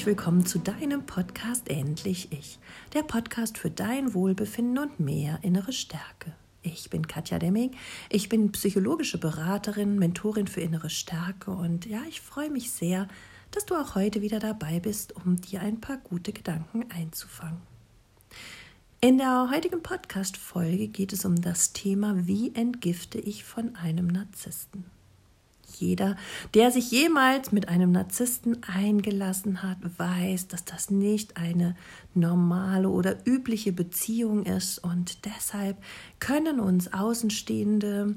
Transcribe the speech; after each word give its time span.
herzlich 0.00 0.16
willkommen 0.16 0.46
zu 0.46 0.58
deinem 0.58 1.04
Podcast 1.04 1.68
Endlich 1.68 2.32
Ich, 2.32 2.58
der 2.94 3.02
Podcast 3.02 3.58
für 3.58 3.68
dein 3.68 4.14
Wohlbefinden 4.14 4.78
und 4.78 4.98
mehr 4.98 5.40
innere 5.42 5.74
Stärke. 5.74 6.32
Ich 6.62 6.88
bin 6.88 7.06
Katja 7.06 7.38
Demming, 7.38 7.72
ich 8.08 8.30
bin 8.30 8.50
psychologische 8.50 9.18
Beraterin, 9.18 9.98
Mentorin 9.98 10.46
für 10.46 10.62
innere 10.62 10.88
Stärke 10.88 11.50
und 11.50 11.84
ja, 11.84 12.00
ich 12.08 12.22
freue 12.22 12.48
mich 12.48 12.70
sehr, 12.70 13.08
dass 13.50 13.66
du 13.66 13.74
auch 13.74 13.94
heute 13.94 14.22
wieder 14.22 14.38
dabei 14.38 14.80
bist, 14.80 15.14
um 15.16 15.38
dir 15.38 15.60
ein 15.60 15.82
paar 15.82 15.98
gute 15.98 16.32
Gedanken 16.32 16.90
einzufangen. 16.90 17.60
In 19.02 19.18
der 19.18 19.50
heutigen 19.50 19.82
Podcast-Folge 19.82 20.88
geht 20.88 21.12
es 21.12 21.26
um 21.26 21.42
das 21.42 21.74
Thema, 21.74 22.26
wie 22.26 22.54
entgifte 22.54 23.18
ich 23.18 23.44
von 23.44 23.76
einem 23.76 24.06
Narzissten 24.06 24.86
jeder, 25.80 26.16
der 26.54 26.70
sich 26.70 26.90
jemals 26.90 27.52
mit 27.52 27.68
einem 27.68 27.92
Narzissten 27.92 28.62
eingelassen 28.62 29.62
hat, 29.62 29.78
weiß, 29.98 30.48
dass 30.48 30.64
das 30.64 30.90
nicht 30.90 31.36
eine 31.36 31.76
normale 32.14 32.88
oder 32.88 33.16
übliche 33.26 33.72
Beziehung 33.72 34.44
ist. 34.44 34.78
Und 34.78 35.24
deshalb 35.24 35.76
können 36.18 36.60
uns 36.60 36.92
Außenstehende 36.92 38.16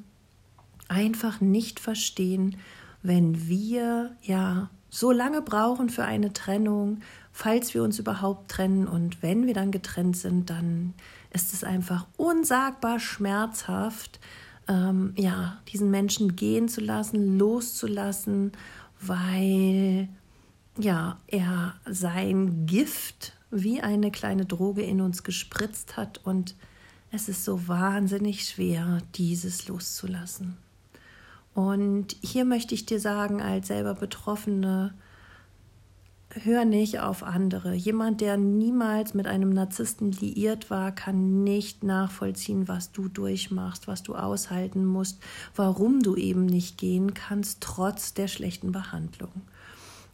einfach 0.87 1.41
nicht 1.41 1.79
verstehen, 1.79 2.57
wenn 3.01 3.47
wir 3.47 4.15
ja 4.21 4.69
so 4.89 5.11
lange 5.11 5.41
brauchen 5.41 5.89
für 5.89 6.05
eine 6.05 6.33
Trennung, 6.33 6.99
falls 7.31 7.73
wir 7.73 7.83
uns 7.83 7.97
überhaupt 7.97 8.51
trennen. 8.51 8.87
Und 8.87 9.23
wenn 9.23 9.47
wir 9.47 9.53
dann 9.53 9.71
getrennt 9.71 10.17
sind, 10.17 10.49
dann 10.49 10.93
ist 11.31 11.53
es 11.53 11.63
einfach 11.63 12.05
unsagbar 12.15 12.99
schmerzhaft, 12.99 14.19
ähm, 14.67 15.13
ja, 15.17 15.59
diesen 15.67 15.91
Menschen 15.91 16.35
gehen 16.35 16.67
zu 16.67 16.81
lassen, 16.81 17.37
loszulassen, 17.37 18.51
weil 18.99 20.07
ja, 20.77 21.19
er 21.27 21.75
sein 21.85 22.65
Gift 22.65 23.33
wie 23.51 23.81
eine 23.81 24.11
kleine 24.11 24.45
Droge 24.45 24.81
in 24.81 25.01
uns 25.01 25.23
gespritzt 25.23 25.97
hat 25.97 26.19
und 26.23 26.55
es 27.11 27.29
ist 27.29 27.45
so 27.45 27.67
wahnsinnig 27.67 28.45
schwer, 28.45 29.01
dieses 29.15 29.67
loszulassen. 29.67 30.57
Und 31.53 32.15
hier 32.21 32.45
möchte 32.45 32.73
ich 32.73 32.87
dir 32.87 32.99
sagen, 32.99 33.39
als 33.39 33.67
selber 33.67 33.93
Betroffene, 33.93 34.95
hör 36.41 36.65
nicht 36.65 36.99
auf 36.99 37.23
andere. 37.23 37.73
Jemand, 37.73 38.21
der 38.21 38.37
niemals 38.37 39.13
mit 39.13 39.27
einem 39.27 39.49
Narzissten 39.49 40.11
liiert 40.11 40.69
war, 40.69 40.91
kann 40.91 41.43
nicht 41.43 41.83
nachvollziehen, 41.83 42.67
was 42.67 42.91
du 42.91 43.07
durchmachst, 43.07 43.87
was 43.87 44.03
du 44.03 44.15
aushalten 44.15 44.85
musst, 44.85 45.21
warum 45.55 46.01
du 46.01 46.15
eben 46.15 46.45
nicht 46.45 46.77
gehen 46.77 47.13
kannst, 47.13 47.61
trotz 47.61 48.13
der 48.13 48.27
schlechten 48.27 48.71
Behandlung. 48.71 49.31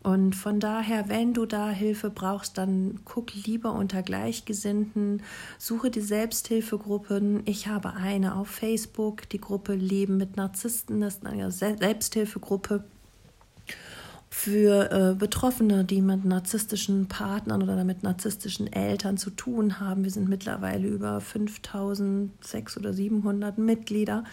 Und 0.02 0.34
von 0.34 0.62
daher, 0.62 1.10
wenn 1.10 1.34
du 1.34 1.46
da 1.46 1.70
Hilfe 1.72 2.10
brauchst, 2.10 2.58
dann 2.58 3.02
guck 3.04 3.34
lieber 3.34 3.74
unter 3.74 4.02
Gleichgesinnten, 4.02 5.22
suche 5.58 5.92
die 5.92 6.00
Selbsthilfegruppen. 6.00 7.42
Ich 7.46 7.68
habe 7.68 7.94
eine 7.94 8.36
auf 8.36 8.48
Facebook, 8.48 9.28
die 9.28 9.42
Gruppe 9.42 9.76
Leben 9.76 10.16
mit 10.16 10.38
Narzissten, 10.38 11.02
das 11.02 11.16
ist 11.16 11.26
eine 11.26 11.52
Selbsthilfegruppe 11.52 12.86
für 14.30 14.92
äh, 14.92 15.16
Betroffene, 15.16 15.84
die 15.84 16.02
mit 16.02 16.24
narzisstischen 16.24 17.08
Partnern 17.08 17.64
oder 17.64 17.84
mit 17.84 18.04
narzisstischen 18.04 18.72
Eltern 18.72 19.18
zu 19.18 19.32
tun 19.32 19.80
haben. 19.80 20.04
Wir 20.04 20.12
sind 20.12 20.30
mittlerweile 20.30 20.88
über 20.88 21.20
5600 21.20 22.78
oder 22.78 22.94
700 22.94 23.58
Mitglieder 23.58 24.24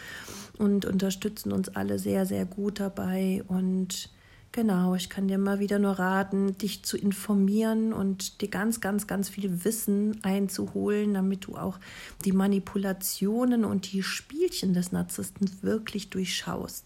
und 0.59 0.85
unterstützen 0.85 1.51
uns 1.51 1.71
alle 1.71 1.99
sehr, 1.99 2.27
sehr 2.27 2.45
gut 2.45 2.79
dabei. 2.79 3.43
Und 3.49 4.11
genau, 4.53 4.95
ich 4.95 5.09
kann 5.09 5.29
dir 5.29 5.39
mal 5.39 5.61
wieder 5.61 5.79
nur 5.79 5.99
raten, 5.99 6.59
dich 6.59 6.85
zu 6.85 6.99
informieren 6.99 7.95
und 7.95 8.43
dir 8.43 8.49
ganz, 8.49 8.83
ganz, 8.83 9.07
ganz 9.07 9.31
viel 9.31 9.65
Wissen 9.65 10.23
einzuholen, 10.23 11.15
damit 11.15 11.47
du 11.47 11.57
auch 11.57 11.79
die 12.27 12.33
Manipulationen 12.33 13.65
und 13.65 13.91
die 13.93 14.03
Spielchen 14.03 14.75
des 14.75 14.93
Narzissten 14.93 15.51
wirklich 15.63 16.11
durchschaust. 16.11 16.85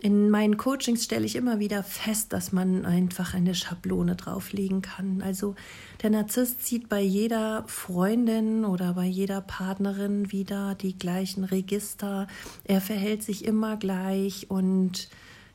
In 0.00 0.30
meinen 0.30 0.56
Coachings 0.56 1.04
stelle 1.04 1.26
ich 1.26 1.34
immer 1.34 1.58
wieder 1.58 1.82
fest, 1.82 2.32
dass 2.32 2.52
man 2.52 2.86
einfach 2.86 3.34
eine 3.34 3.56
Schablone 3.56 4.14
drauflegen 4.14 4.80
kann. 4.80 5.22
Also 5.22 5.56
der 6.02 6.10
Narzisst 6.10 6.64
zieht 6.64 6.88
bei 6.88 7.00
jeder 7.00 7.64
Freundin 7.66 8.64
oder 8.64 8.94
bei 8.94 9.06
jeder 9.06 9.40
Partnerin 9.40 10.30
wieder 10.30 10.76
die 10.76 10.96
gleichen 10.96 11.42
Register. 11.42 12.28
Er 12.62 12.80
verhält 12.80 13.24
sich 13.24 13.44
immer 13.44 13.76
gleich 13.76 14.48
und 14.48 15.08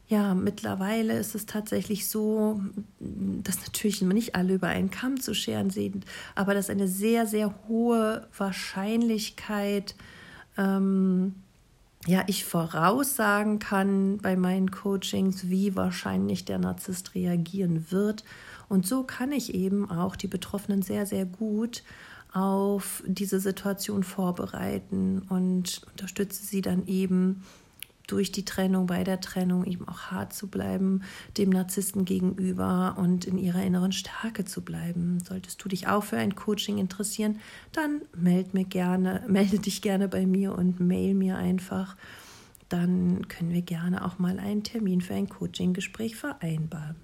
ja, 0.09 0.33
mittlerweile 0.33 1.17
ist 1.17 1.35
es 1.35 1.45
tatsächlich 1.45 2.09
so, 2.09 2.61
dass 2.99 3.61
natürlich 3.65 4.01
nicht 4.01 4.35
alle 4.35 4.55
über 4.55 4.67
einen 4.67 4.91
Kamm 4.91 5.21
zu 5.21 5.33
scheren 5.33 5.69
sind, 5.69 6.03
aber 6.35 6.53
dass 6.53 6.69
eine 6.69 6.89
sehr, 6.89 7.27
sehr 7.27 7.55
hohe 7.69 8.27
Wahrscheinlichkeit 8.37 9.95
ähm, 10.57 11.35
ja, 12.06 12.24
ich 12.28 12.44
voraussagen 12.44 13.59
kann 13.59 14.18
bei 14.18 14.36
meinen 14.36 14.72
Coachings, 14.72 15.50
wie 15.50 15.75
wahrscheinlich 15.75 16.44
der 16.46 16.59
Narzisst 16.59 17.16
reagieren 17.16 17.91
wird. 17.91 18.24
Und 18.68 18.86
so 18.86 19.03
kann 19.03 19.31
ich 19.31 19.53
eben 19.53 19.90
auch 19.90 20.16
die 20.16 20.28
Betroffenen 20.28 20.81
sehr, 20.81 21.06
sehr 21.06 21.25
gut 21.25 21.84
auf 22.34 23.03
diese 23.06 23.40
Situation 23.40 24.03
vorbereiten 24.03 25.22
und 25.30 25.81
unterstütze 25.91 26.46
sie 26.46 26.62
dann 26.62 26.88
eben 26.88 27.44
durch 28.08 28.31
die 28.31 28.46
Trennung, 28.46 28.88
bei 28.88 29.03
der 29.03 29.22
Trennung 29.22 29.66
eben 29.66 29.88
auch 29.88 30.12
hart 30.12 30.34
zu 30.34 30.47
bleiben, 30.47 31.03
dem 31.38 31.50
Narzissten 31.50 32.06
gegenüber 32.06 32.96
und 32.97 33.25
in 33.25 33.38
ihrer 33.38 33.64
inneren 33.64 33.91
Stärke 33.91 34.46
zu 34.46 34.62
bleiben. 34.62 35.19
Solltest 35.24 35.64
du 35.64 35.69
dich 35.69 35.88
auch 35.88 36.03
für 36.03 36.18
ein 36.18 36.36
Coaching 36.36 36.78
interessieren, 36.78 37.40
dann 37.72 38.02
meld 38.16 38.53
mir 38.53 38.66
gerne, 38.66 39.24
melde 39.28 39.59
dich 39.59 39.81
gerne 39.81 40.08
bei 40.08 40.25
mir 40.25 40.53
und 40.53 40.80
mail 40.80 41.14
mir 41.14 41.38
einfach. 41.38 41.96
Dann 42.69 43.28
können 43.28 43.52
wir 43.52 43.62
gerne 43.62 44.03
auch 44.03 44.20
mal 44.20 44.40
einen 44.40 44.64
Termin 44.64 45.02
für 45.02 45.14
ein 45.14 45.30
Coaching-Gespräch 45.30 46.16
vereinbaren. 46.16 46.96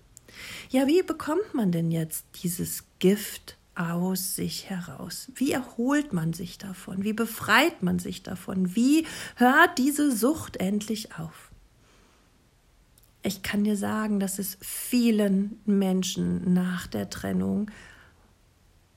Ja, 0.70 0.88
wie 0.88 1.02
bekommt 1.04 1.54
man 1.54 1.72
denn 1.72 1.92
jetzt 1.92 2.26
dieses 2.44 2.86
Gift 3.00 3.59
aus 3.80 4.36
sich 4.36 4.70
heraus? 4.70 5.32
Wie 5.36 5.52
erholt 5.52 6.12
man 6.12 6.34
sich 6.34 6.58
davon? 6.58 7.04
Wie 7.04 7.14
befreit 7.14 7.82
man 7.82 7.98
sich 7.98 8.22
davon? 8.24 8.76
Wie 8.76 9.08
hört 9.36 9.78
diese 9.78 10.16
Sucht 10.16 10.58
endlich 10.58 11.16
auf? 11.18 11.50
Ich 13.24 13.42
kann 13.42 13.64
dir 13.64 13.76
sagen, 13.76 14.20
dass 14.20 14.40
es 14.40 14.58
vielen 14.62 15.60
Menschen 15.66 16.54
nach 16.54 16.88
der 16.88 17.10
Trennung, 17.10 17.72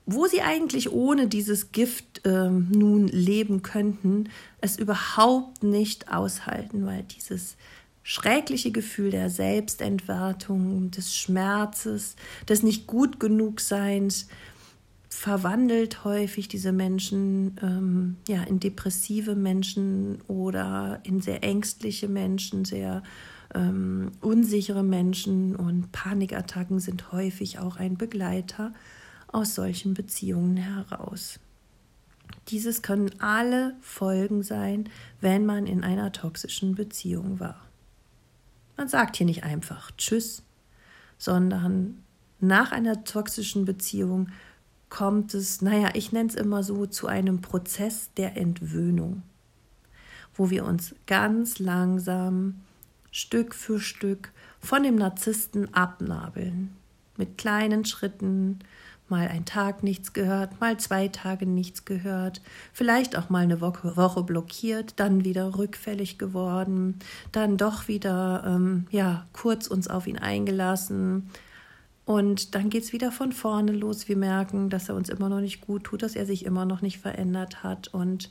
wo 0.05 0.27
sie 0.27 0.41
eigentlich 0.41 0.91
ohne 0.91 1.27
dieses 1.27 1.71
Gift 1.71 2.25
äh, 2.25 2.49
nun 2.49 3.07
leben 3.07 3.61
könnten, 3.61 4.29
es 4.59 4.77
überhaupt 4.77 5.63
nicht 5.63 6.11
aushalten, 6.11 6.85
weil 6.85 7.03
dieses 7.03 7.55
schreckliche 8.03 8.71
Gefühl 8.71 9.11
der 9.11 9.29
Selbstentwertung, 9.29 10.91
des 10.91 11.15
Schmerzes, 11.15 12.17
des 12.49 12.63
nicht 12.63 12.85
gut 12.85 13.19
genug 13.19 13.61
Seins, 13.61 14.27
verwandelt 15.15 16.03
häufig 16.03 16.47
diese 16.47 16.71
Menschen 16.71 17.57
ähm, 17.61 18.17
ja, 18.27 18.43
in 18.43 18.59
depressive 18.59 19.35
Menschen 19.35 20.21
oder 20.27 20.99
in 21.03 21.21
sehr 21.21 21.43
ängstliche 21.43 22.07
Menschen, 22.07 22.65
sehr 22.65 23.03
ähm, 23.53 24.11
unsichere 24.21 24.83
Menschen 24.83 25.55
und 25.55 25.91
Panikattacken 25.91 26.79
sind 26.79 27.11
häufig 27.11 27.59
auch 27.59 27.77
ein 27.77 27.97
Begleiter 27.97 28.73
aus 29.27 29.55
solchen 29.55 29.93
Beziehungen 29.93 30.57
heraus. 30.57 31.39
Dieses 32.49 32.81
können 32.81 33.11
alle 33.19 33.75
Folgen 33.81 34.43
sein, 34.43 34.89
wenn 35.21 35.45
man 35.45 35.65
in 35.65 35.83
einer 35.83 36.11
toxischen 36.11 36.75
Beziehung 36.75 37.39
war. 37.39 37.67
Man 38.75 38.87
sagt 38.87 39.17
hier 39.17 39.25
nicht 39.25 39.43
einfach 39.43 39.91
Tschüss, 39.97 40.43
sondern 41.17 42.03
nach 42.39 42.71
einer 42.71 43.03
toxischen 43.03 43.65
Beziehung 43.65 44.29
kommt 44.93 45.33
es, 45.33 45.63
naja, 45.63 45.89
ich 45.95 46.11
nenne 46.11 46.29
es 46.29 46.35
immer 46.35 46.61
so, 46.61 46.85
zu 46.85 47.07
einem 47.07 47.41
Prozess 47.41 48.11
der 48.15 48.37
Entwöhnung, 48.37 49.23
wo 50.35 50.51
wir 50.51 50.65
uns 50.65 50.93
ganz 51.07 51.57
langsam, 51.57 52.61
Stück 53.09 53.55
für 53.55 53.79
Stück 53.79 54.31
von 54.59 54.83
dem 54.83 54.95
Narzissten 54.95 55.73
abnabeln. 55.73 56.75
Mit 57.17 57.39
kleinen 57.39 57.85
Schritten, 57.85 58.59
mal 59.09 59.27
ein 59.27 59.45
Tag 59.45 59.81
nichts 59.81 60.13
gehört, 60.13 60.61
mal 60.61 60.77
zwei 60.77 61.07
Tage 61.07 61.47
nichts 61.47 61.85
gehört, 61.85 62.43
vielleicht 62.71 63.17
auch 63.17 63.31
mal 63.31 63.43
eine 63.43 63.61
Woche, 63.61 63.97
Woche 63.97 64.21
blockiert, 64.21 64.99
dann 64.99 65.25
wieder 65.25 65.57
rückfällig 65.57 66.19
geworden, 66.19 66.99
dann 67.31 67.57
doch 67.57 67.87
wieder 67.87 68.43
ähm, 68.45 68.85
ja 68.91 69.25
kurz 69.33 69.65
uns 69.65 69.87
auf 69.87 70.05
ihn 70.05 70.19
eingelassen, 70.19 71.31
und 72.05 72.55
dann 72.55 72.69
geht 72.69 72.83
es 72.83 72.93
wieder 72.93 73.11
von 73.11 73.31
vorne 73.31 73.71
los. 73.71 74.07
Wir 74.07 74.17
merken, 74.17 74.69
dass 74.69 74.89
er 74.89 74.95
uns 74.95 75.09
immer 75.09 75.29
noch 75.29 75.39
nicht 75.39 75.61
gut 75.61 75.85
tut, 75.85 76.03
dass 76.03 76.15
er 76.15 76.25
sich 76.25 76.45
immer 76.45 76.65
noch 76.65 76.81
nicht 76.81 76.99
verändert 76.99 77.63
hat. 77.63 77.87
Und 77.87 78.29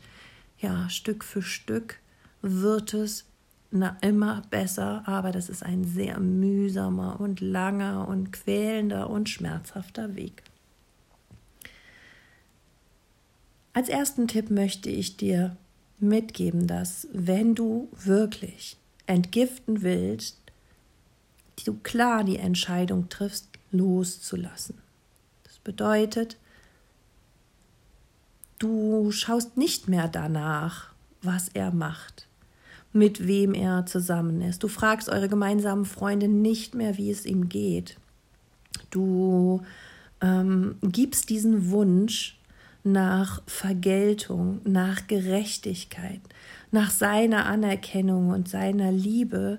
ja, 0.59 0.91
Stück 0.91 1.25
für 1.25 1.43
Stück 1.43 1.99
wird 2.43 2.93
es 2.93 3.25
na, 3.71 3.97
immer 4.03 4.43
besser, 4.51 5.03
aber 5.07 5.33
das 5.33 5.49
ist 5.49 5.63
ein 5.63 5.85
sehr 5.85 6.21
mühsamer 6.21 7.19
und 7.19 7.41
langer 7.41 8.07
und 8.07 8.31
quälender 8.31 9.09
und 9.09 9.31
schmerzhafter 9.31 10.15
Weg. 10.15 10.43
Als 13.73 13.89
ersten 13.89 14.29
Tipp 14.29 14.51
möchte 14.51 14.91
ich 14.91 15.17
dir 15.17 15.57
mitgeben, 15.99 16.67
dass 16.67 17.09
wenn 17.15 17.55
du 17.55 17.89
wirklich 18.05 18.77
entgiften 19.07 19.81
willst, 19.81 20.37
du 21.65 21.75
klar 21.75 22.25
die 22.25 22.39
Entscheidung 22.39 23.09
triffst, 23.09 23.52
loszulassen. 23.73 24.77
Das 25.45 25.59
bedeutet, 25.59 26.37
du 28.59 29.11
schaust 29.11 29.57
nicht 29.57 29.89
mehr 29.89 30.09
danach, 30.09 30.93
was 31.23 31.49
er 31.49 31.73
macht, 31.73 32.27
mit 32.93 33.27
wem 33.27 33.55
er 33.55 33.87
zusammen 33.87 34.41
ist. 34.43 34.63
Du 34.63 34.69
fragst 34.69 35.09
eure 35.09 35.29
gemeinsamen 35.29 35.85
Freunde 35.85 36.29
nicht 36.29 36.75
mehr, 36.75 36.97
wie 36.99 37.11
es 37.11 37.27
ihm 37.27 37.49
geht. 37.49 37.97
Du 38.91 39.63
ähm, 40.21 40.77
gibst 40.83 41.31
diesen 41.31 41.71
Wunsch 41.71 42.39
nach 42.85 43.43
Vergeltung, 43.47 44.61
nach 44.65 45.07
Gerechtigkeit, 45.07 46.21
nach 46.71 46.91
seiner 46.91 47.47
Anerkennung 47.47 48.31
und 48.31 48.49
seiner 48.49 48.91
Liebe 48.91 49.59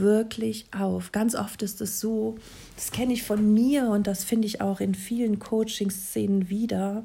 wirklich 0.00 0.66
auf. 0.76 1.12
Ganz 1.12 1.34
oft 1.34 1.62
ist 1.62 1.80
es 1.80 2.00
so, 2.00 2.36
das 2.76 2.90
kenne 2.90 3.12
ich 3.12 3.22
von 3.22 3.52
mir 3.52 3.88
und 3.88 4.06
das 4.06 4.24
finde 4.24 4.46
ich 4.46 4.60
auch 4.60 4.80
in 4.80 4.94
vielen 4.94 5.38
Coaching-Szenen 5.38 6.48
wieder, 6.48 7.04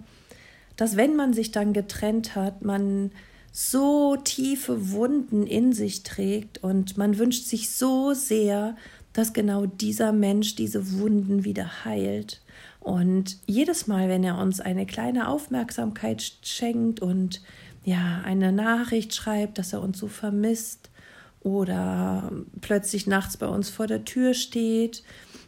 dass 0.76 0.98
wenn 0.98 1.16
man 1.16 1.34
sich 1.34 1.52
dann 1.52 1.74
getrennt 1.74 2.36
hat, 2.36 2.64
man 2.64 3.12
so 3.52 4.18
tiefe 4.18 4.92
Wunden 4.92 5.48
in 5.48 5.72
sich 5.72 6.04
trägt 6.04 6.62
und 6.64 6.98
man 6.98 7.18
wünscht 7.18 7.46
sich 7.46 7.70
so 7.70 8.14
sehr, 8.14 8.76
dass 9.14 9.32
genau 9.32 9.66
dieser 9.66 10.12
Mensch 10.12 10.56
diese 10.56 11.00
Wunden 11.00 11.46
wieder 11.46 11.86
heilt. 11.86 12.42
Und 12.82 13.38
jedes 13.48 13.88
Mal, 13.88 14.10
wenn 14.10 14.24
er 14.26 14.38
uns 14.38 14.60
eine 14.60 14.86
kleine 14.86 15.30
Aufmerksamkeit 15.30 16.34
schenkt 16.44 17.00
und 17.00 17.42
ja, 17.86 18.22
eine 18.26 18.52
Nachricht 18.52 19.16
schreibt, 19.16 19.58
dass 19.58 19.72
er 19.72 19.82
uns 19.82 20.00
so 20.00 20.08
vermisst 20.08 20.90
oder 21.46 22.32
plötzlich 22.60 23.06
nachts 23.06 23.38
bei 23.38 23.46
uns 23.46 23.70
vor 23.70 23.86
der 23.86 24.04
Tür 24.04 24.34
steht, 24.34 25.04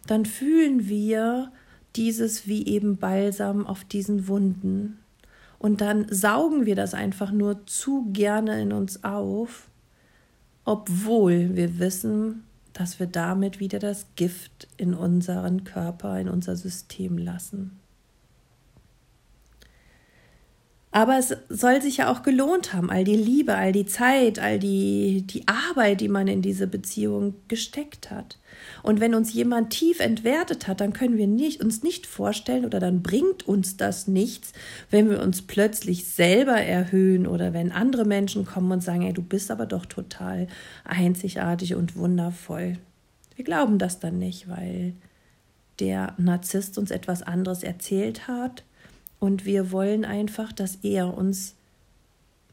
dann 0.05 0.27
fühlen 0.27 0.87
wir 0.87 1.51
dieses 1.95 2.47
wie 2.47 2.67
eben 2.67 2.97
Balsam 2.97 3.65
auf 3.65 3.83
diesen 3.83 4.27
Wunden. 4.27 4.99
Und 5.57 5.81
dann 5.81 6.05
saugen 6.11 6.67
wir 6.67 6.75
das 6.75 6.93
einfach 6.93 7.31
nur 7.31 7.65
zu 7.65 8.11
gerne 8.13 8.61
in 8.61 8.73
uns 8.73 9.03
auf, 9.03 9.69
obwohl 10.65 11.55
wir 11.55 11.79
wissen, 11.79 12.43
dass 12.73 12.99
wir 12.99 13.07
damit 13.07 13.59
wieder 13.59 13.79
das 13.79 14.05
Gift 14.15 14.67
in 14.77 14.93
unseren 14.93 15.63
Körper, 15.63 16.19
in 16.19 16.29
unser 16.29 16.55
System 16.55 17.17
lassen. 17.17 17.79
Aber 20.97 21.19
es 21.19 21.37
soll 21.47 21.79
sich 21.79 21.97
ja 21.97 22.11
auch 22.11 22.23
gelohnt 22.23 22.73
haben, 22.73 22.89
all 22.89 23.03
die 23.03 23.15
Liebe, 23.15 23.53
all 23.53 23.71
die 23.71 23.85
Zeit, 23.85 24.39
all 24.39 24.57
die, 24.57 25.21
die 25.27 25.47
Arbeit, 25.47 26.01
die 26.01 26.07
man 26.07 26.27
in 26.27 26.41
diese 26.41 26.65
Beziehung 26.65 27.35
gesteckt 27.47 28.09
hat. 28.09 28.39
Und 28.81 28.99
wenn 28.99 29.13
uns 29.13 29.31
jemand 29.31 29.69
tief 29.69 29.99
entwertet 29.99 30.67
hat, 30.67 30.81
dann 30.81 30.93
können 30.93 31.19
wir 31.19 31.27
nicht, 31.27 31.61
uns 31.61 31.83
nicht 31.83 32.07
vorstellen 32.07 32.65
oder 32.65 32.79
dann 32.79 33.03
bringt 33.03 33.47
uns 33.47 33.77
das 33.77 34.07
nichts, 34.07 34.53
wenn 34.89 35.07
wir 35.07 35.21
uns 35.21 35.43
plötzlich 35.43 36.05
selber 36.05 36.59
erhöhen 36.59 37.27
oder 37.27 37.53
wenn 37.53 37.71
andere 37.71 38.05
Menschen 38.05 38.43
kommen 38.43 38.71
und 38.71 38.81
sagen, 38.81 39.03
ey, 39.03 39.13
du 39.13 39.21
bist 39.21 39.51
aber 39.51 39.67
doch 39.67 39.85
total 39.85 40.47
einzigartig 40.83 41.75
und 41.75 41.95
wundervoll. 41.95 42.79
Wir 43.35 43.45
glauben 43.45 43.77
das 43.77 43.99
dann 43.99 44.17
nicht, 44.17 44.49
weil 44.49 44.93
der 45.79 46.15
Narzisst 46.17 46.79
uns 46.79 46.89
etwas 46.89 47.21
anderes 47.21 47.61
erzählt 47.61 48.27
hat 48.27 48.63
und 49.19 49.45
wir 49.45 49.71
wollen 49.71 50.05
einfach, 50.05 50.51
dass 50.51 50.79
er 50.83 51.17
uns 51.17 51.55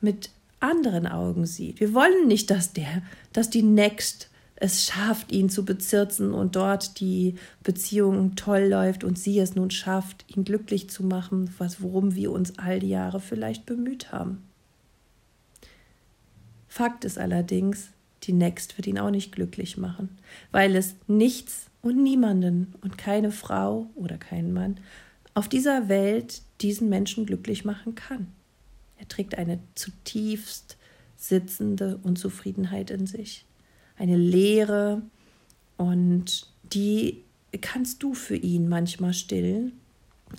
mit 0.00 0.30
anderen 0.60 1.06
Augen 1.06 1.46
sieht. 1.46 1.80
Wir 1.80 1.94
wollen 1.94 2.26
nicht, 2.26 2.50
dass 2.50 2.72
der, 2.72 3.02
dass 3.32 3.50
die 3.50 3.62
Next 3.62 4.30
es 4.56 4.86
schafft, 4.86 5.32
ihn 5.32 5.50
zu 5.50 5.64
bezirzen 5.64 6.32
und 6.32 6.56
dort 6.56 7.00
die 7.00 7.34
Beziehung 7.62 8.36
toll 8.36 8.68
läuft 8.70 9.04
und 9.04 9.18
sie 9.18 9.38
es 9.38 9.54
nun 9.54 9.70
schafft, 9.70 10.24
ihn 10.34 10.44
glücklich 10.44 10.88
zu 10.88 11.02
machen, 11.02 11.52
was 11.58 11.82
worum 11.82 12.14
wir 12.14 12.30
uns 12.30 12.58
all 12.58 12.78
die 12.78 12.88
Jahre 12.88 13.20
vielleicht 13.20 13.66
bemüht 13.66 14.12
haben. 14.12 14.42
Fakt 16.68 17.04
ist 17.04 17.18
allerdings, 17.18 17.88
die 18.22 18.32
Next 18.32 18.78
wird 18.78 18.86
ihn 18.86 18.98
auch 18.98 19.10
nicht 19.10 19.32
glücklich 19.32 19.76
machen, 19.76 20.08
weil 20.50 20.76
es 20.76 20.94
nichts 21.08 21.66
und 21.82 22.02
niemanden 22.02 22.74
und 22.80 22.96
keine 22.96 23.32
Frau 23.32 23.90
oder 23.96 24.16
keinen 24.16 24.52
Mann 24.52 24.78
auf 25.34 25.48
dieser 25.48 25.88
Welt 25.88 26.42
diesen 26.60 26.88
Menschen 26.88 27.26
glücklich 27.26 27.64
machen 27.64 27.94
kann. 27.94 28.28
Er 28.96 29.08
trägt 29.08 29.36
eine 29.36 29.58
zutiefst 29.74 30.76
sitzende 31.16 31.98
Unzufriedenheit 32.02 32.90
in 32.90 33.06
sich, 33.06 33.44
eine 33.96 34.16
Leere 34.16 35.02
und 35.76 36.48
die 36.72 37.22
kannst 37.60 38.02
du 38.02 38.14
für 38.14 38.36
ihn 38.36 38.68
manchmal 38.68 39.14
stillen, 39.14 39.72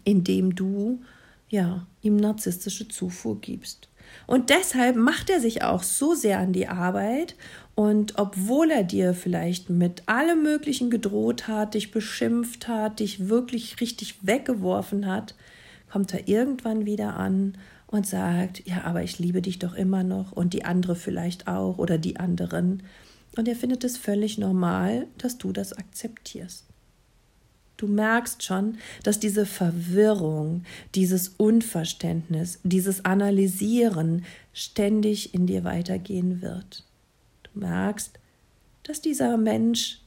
indem 0.04 0.56
du 0.56 1.02
ja 1.50 1.88
ihm 2.02 2.18
narzisstische 2.18 2.88
Zufuhr 2.88 3.40
gibst. 3.40 3.90
Und 4.28 4.50
deshalb 4.50 4.96
macht 4.96 5.30
er 5.30 5.40
sich 5.40 5.64
auch 5.64 5.84
so 5.84 6.14
sehr 6.14 6.40
an 6.40 6.54
die 6.54 6.68
Arbeit 6.68 7.36
und 7.76 8.18
obwohl 8.18 8.72
er 8.72 8.84
dir 8.84 9.14
vielleicht 9.14 9.70
mit 9.70 10.04
allem 10.08 10.44
Möglichen 10.44 10.90
gedroht 10.90 11.48
hat, 11.48 11.74
dich 11.74 11.92
beschimpft 11.92 12.68
hat, 12.70 13.00
dich 13.00 13.28
wirklich 13.28 13.82
richtig 13.82 14.26
weggeworfen 14.26 15.06
hat, 15.06 15.36
kommt 15.92 16.14
er 16.14 16.28
irgendwann 16.28 16.86
wieder 16.86 17.18
an 17.18 17.58
und 17.88 18.08
sagt, 18.08 18.66
ja, 18.66 18.84
aber 18.86 19.04
ich 19.04 19.20
liebe 19.20 19.42
dich 19.42 19.60
doch 19.60 19.76
immer 19.76 20.04
noch 20.04 20.32
und 20.32 20.54
die 20.54 20.66
andere 20.66 20.96
vielleicht 20.96 21.48
auch 21.48 21.78
oder 21.78 21.98
die 21.98 22.18
anderen. 22.18 22.84
Und 23.38 23.48
er 23.48 23.56
findet 23.56 23.84
es 23.84 23.98
völlig 23.98 24.38
normal, 24.38 25.08
dass 25.18 25.38
du 25.38 25.52
das 25.52 25.74
akzeptierst. 25.74 26.66
Du 27.78 27.88
merkst 27.88 28.44
schon, 28.44 28.78
dass 29.04 29.20
diese 29.20 29.46
Verwirrung, 29.46 30.64
dieses 30.94 31.30
Unverständnis, 31.38 32.60
dieses 32.64 33.04
Analysieren 33.04 34.24
ständig 34.54 35.34
in 35.34 35.46
dir 35.46 35.64
weitergehen 35.64 36.42
wird. 36.42 36.86
Du 37.44 37.60
merkst, 37.60 38.18
dass 38.84 39.02
dieser 39.02 39.38
Mensch 39.38 40.00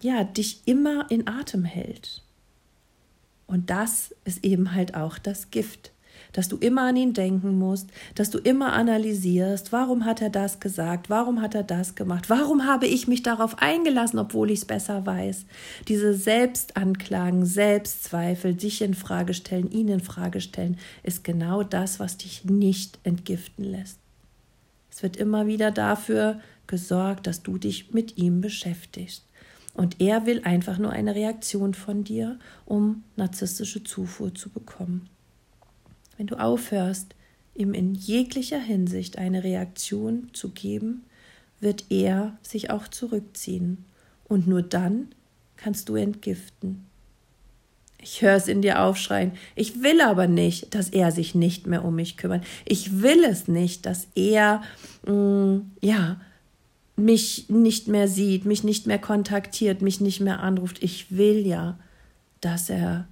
ja 0.00 0.24
dich 0.24 0.62
immer 0.66 1.10
in 1.10 1.28
Atem 1.28 1.64
hält. 1.64 2.22
Und 3.46 3.70
das 3.70 4.14
ist 4.24 4.44
eben 4.44 4.74
halt 4.74 4.94
auch 4.94 5.18
das 5.18 5.50
Gift, 5.50 5.92
dass 6.36 6.48
du 6.48 6.58
immer 6.58 6.82
an 6.82 6.96
ihn 6.96 7.14
denken 7.14 7.58
musst, 7.58 7.88
dass 8.14 8.28
du 8.28 8.36
immer 8.36 8.74
analysierst, 8.74 9.72
warum 9.72 10.04
hat 10.04 10.20
er 10.20 10.28
das 10.28 10.60
gesagt, 10.60 11.08
warum 11.08 11.40
hat 11.40 11.54
er 11.54 11.62
das 11.62 11.94
gemacht, 11.94 12.28
warum 12.28 12.66
habe 12.66 12.86
ich 12.86 13.08
mich 13.08 13.22
darauf 13.22 13.58
eingelassen, 13.58 14.18
obwohl 14.18 14.50
ich 14.50 14.58
es 14.58 14.64
besser 14.66 15.06
weiß. 15.06 15.46
Diese 15.88 16.12
Selbstanklagen, 16.12 17.46
Selbstzweifel, 17.46 18.54
dich 18.54 18.82
in 18.82 18.92
Frage 18.92 19.32
stellen, 19.32 19.70
ihn 19.70 19.88
in 19.88 20.00
Frage 20.00 20.42
stellen, 20.42 20.76
ist 21.02 21.24
genau 21.24 21.62
das, 21.62 22.00
was 22.00 22.18
dich 22.18 22.44
nicht 22.44 22.98
entgiften 23.02 23.64
lässt. 23.64 23.98
Es 24.90 25.02
wird 25.02 25.16
immer 25.16 25.46
wieder 25.46 25.70
dafür 25.70 26.40
gesorgt, 26.66 27.26
dass 27.26 27.42
du 27.42 27.56
dich 27.56 27.94
mit 27.94 28.18
ihm 28.18 28.42
beschäftigst. 28.42 29.24
Und 29.72 30.02
er 30.02 30.26
will 30.26 30.42
einfach 30.44 30.76
nur 30.76 30.90
eine 30.90 31.14
Reaktion 31.14 31.72
von 31.72 32.04
dir, 32.04 32.38
um 32.66 33.04
narzisstische 33.16 33.84
Zufuhr 33.84 34.34
zu 34.34 34.50
bekommen. 34.50 35.08
Wenn 36.16 36.26
du 36.26 36.36
aufhörst, 36.36 37.14
ihm 37.54 37.74
in 37.74 37.94
jeglicher 37.94 38.60
Hinsicht 38.60 39.18
eine 39.18 39.44
Reaktion 39.44 40.30
zu 40.32 40.50
geben, 40.50 41.04
wird 41.60 41.86
er 41.90 42.36
sich 42.42 42.70
auch 42.70 42.88
zurückziehen. 42.88 43.84
Und 44.24 44.46
nur 44.46 44.62
dann 44.62 45.08
kannst 45.56 45.88
du 45.88 45.96
entgiften. 45.96 46.84
Ich 47.98 48.22
höre 48.22 48.36
es 48.36 48.46
in 48.46 48.62
dir 48.62 48.82
aufschreien. 48.82 49.32
Ich 49.54 49.82
will 49.82 50.00
aber 50.00 50.28
nicht, 50.28 50.74
dass 50.74 50.90
er 50.90 51.10
sich 51.10 51.34
nicht 51.34 51.66
mehr 51.66 51.84
um 51.84 51.96
mich 51.96 52.16
kümmert. 52.16 52.44
Ich 52.64 53.02
will 53.02 53.24
es 53.24 53.48
nicht, 53.48 53.86
dass 53.86 54.06
er, 54.14 54.62
mh, 55.06 55.12
mm, 55.12 55.70
ja, 55.80 56.20
mich 56.96 57.50
nicht 57.50 57.88
mehr 57.88 58.08
sieht, 58.08 58.44
mich 58.44 58.64
nicht 58.64 58.86
mehr 58.86 58.98
kontaktiert, 58.98 59.82
mich 59.82 60.00
nicht 60.00 60.20
mehr 60.20 60.40
anruft. 60.40 60.82
Ich 60.82 61.16
will 61.16 61.46
ja, 61.46 61.78
dass 62.40 62.70
er 62.70 63.06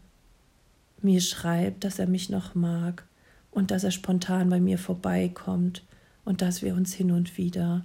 mir 1.04 1.20
schreibt, 1.20 1.84
dass 1.84 1.98
er 1.98 2.06
mich 2.06 2.30
noch 2.30 2.54
mag 2.54 3.06
und 3.50 3.70
dass 3.70 3.84
er 3.84 3.90
spontan 3.90 4.50
bei 4.50 4.60
mir 4.60 4.78
vorbeikommt 4.78 5.84
und 6.24 6.42
dass 6.42 6.62
wir 6.62 6.74
uns 6.74 6.92
hin 6.94 7.10
und 7.10 7.36
wieder, 7.36 7.84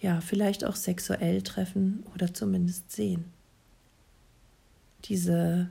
ja, 0.00 0.20
vielleicht 0.20 0.64
auch 0.64 0.76
sexuell 0.76 1.42
treffen 1.42 2.04
oder 2.14 2.32
zumindest 2.32 2.92
sehen. 2.92 3.24
Diese 5.06 5.70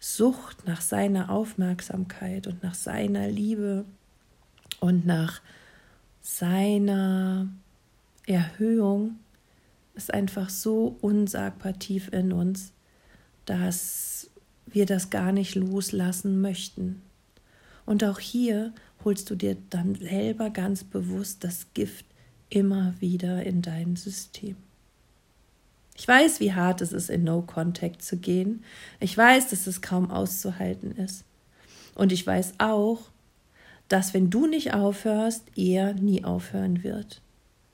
Sucht 0.00 0.66
nach 0.66 0.80
seiner 0.80 1.30
Aufmerksamkeit 1.30 2.46
und 2.46 2.62
nach 2.62 2.74
seiner 2.74 3.28
Liebe 3.28 3.84
und 4.80 5.06
nach 5.06 5.40
seiner 6.20 7.48
Erhöhung 8.26 9.16
ist 9.94 10.12
einfach 10.12 10.50
so 10.50 10.96
unsagbar 11.00 11.78
tief 11.78 12.12
in 12.12 12.32
uns, 12.32 12.72
dass 13.44 14.13
wir 14.66 14.86
das 14.86 15.10
gar 15.10 15.32
nicht 15.32 15.54
loslassen 15.54 16.40
möchten. 16.40 17.02
Und 17.86 18.04
auch 18.04 18.18
hier 18.18 18.72
holst 19.04 19.30
du 19.30 19.34
dir 19.34 19.56
dann 19.70 19.94
selber 19.94 20.50
ganz 20.50 20.84
bewusst 20.84 21.44
das 21.44 21.66
Gift 21.74 22.06
immer 22.48 22.94
wieder 23.00 23.44
in 23.44 23.62
dein 23.62 23.96
System. 23.96 24.56
Ich 25.96 26.08
weiß, 26.08 26.40
wie 26.40 26.52
hart 26.52 26.80
es 26.80 26.92
ist, 26.92 27.08
in 27.08 27.24
No 27.24 27.42
Contact 27.42 28.02
zu 28.02 28.16
gehen. 28.16 28.64
Ich 29.00 29.16
weiß, 29.16 29.50
dass 29.50 29.66
es 29.66 29.80
kaum 29.80 30.10
auszuhalten 30.10 30.92
ist. 30.92 31.24
Und 31.94 32.10
ich 32.10 32.26
weiß 32.26 32.54
auch, 32.58 33.00
dass 33.88 34.14
wenn 34.14 34.30
du 34.30 34.46
nicht 34.46 34.74
aufhörst, 34.74 35.44
er 35.56 35.94
nie 35.94 36.24
aufhören 36.24 36.82
wird. 36.82 37.20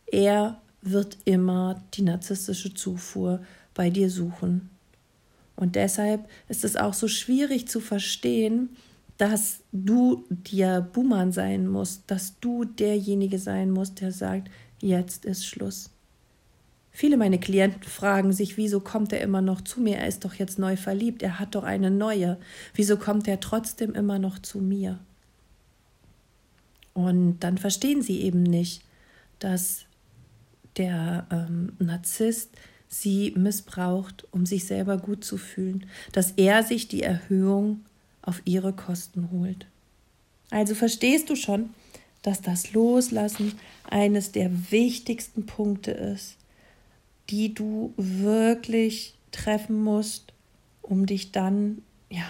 Er 0.06 0.60
wird 0.82 1.18
immer 1.24 1.82
die 1.94 2.02
narzisstische 2.02 2.74
Zufuhr 2.74 3.40
bei 3.74 3.90
dir 3.90 4.10
suchen. 4.10 4.70
Und 5.60 5.76
deshalb 5.76 6.26
ist 6.48 6.64
es 6.64 6.74
auch 6.74 6.94
so 6.94 7.06
schwierig 7.06 7.68
zu 7.68 7.80
verstehen, 7.80 8.70
dass 9.18 9.60
du 9.72 10.24
dir 10.30 10.80
Buhmann 10.80 11.32
sein 11.32 11.68
musst, 11.68 12.10
dass 12.10 12.40
du 12.40 12.64
derjenige 12.64 13.38
sein 13.38 13.70
musst, 13.70 14.00
der 14.00 14.10
sagt, 14.10 14.50
jetzt 14.80 15.26
ist 15.26 15.44
Schluss. 15.44 15.90
Viele 16.90 17.18
meiner 17.18 17.36
Klienten 17.36 17.82
fragen 17.82 18.32
sich, 18.32 18.56
wieso 18.56 18.80
kommt 18.80 19.12
er 19.12 19.20
immer 19.20 19.42
noch 19.42 19.60
zu 19.60 19.82
mir? 19.82 19.98
Er 19.98 20.08
ist 20.08 20.24
doch 20.24 20.32
jetzt 20.32 20.58
neu 20.58 20.76
verliebt, 20.78 21.22
er 21.22 21.38
hat 21.38 21.54
doch 21.54 21.64
eine 21.64 21.90
neue. 21.90 22.38
Wieso 22.74 22.96
kommt 22.96 23.28
er 23.28 23.38
trotzdem 23.40 23.92
immer 23.92 24.18
noch 24.18 24.38
zu 24.38 24.60
mir? 24.60 24.98
Und 26.94 27.40
dann 27.40 27.58
verstehen 27.58 28.00
sie 28.00 28.22
eben 28.22 28.42
nicht, 28.42 28.82
dass 29.38 29.84
der 30.78 31.26
ähm, 31.30 31.74
Narzisst 31.78 32.56
sie 32.90 33.32
missbraucht, 33.36 34.26
um 34.32 34.44
sich 34.44 34.66
selber 34.66 34.98
gut 34.98 35.24
zu 35.24 35.38
fühlen, 35.38 35.86
dass 36.12 36.32
er 36.32 36.62
sich 36.64 36.88
die 36.88 37.02
Erhöhung 37.02 37.80
auf 38.20 38.42
ihre 38.44 38.72
Kosten 38.72 39.30
holt. 39.30 39.66
Also 40.50 40.74
verstehst 40.74 41.30
du 41.30 41.36
schon, 41.36 41.70
dass 42.22 42.42
das 42.42 42.72
Loslassen 42.72 43.54
eines 43.88 44.32
der 44.32 44.50
wichtigsten 44.70 45.46
Punkte 45.46 45.92
ist, 45.92 46.36
die 47.30 47.54
du 47.54 47.94
wirklich 47.96 49.14
treffen 49.30 49.82
musst, 49.82 50.32
um 50.82 51.06
dich 51.06 51.30
dann, 51.30 51.82
ja, 52.10 52.24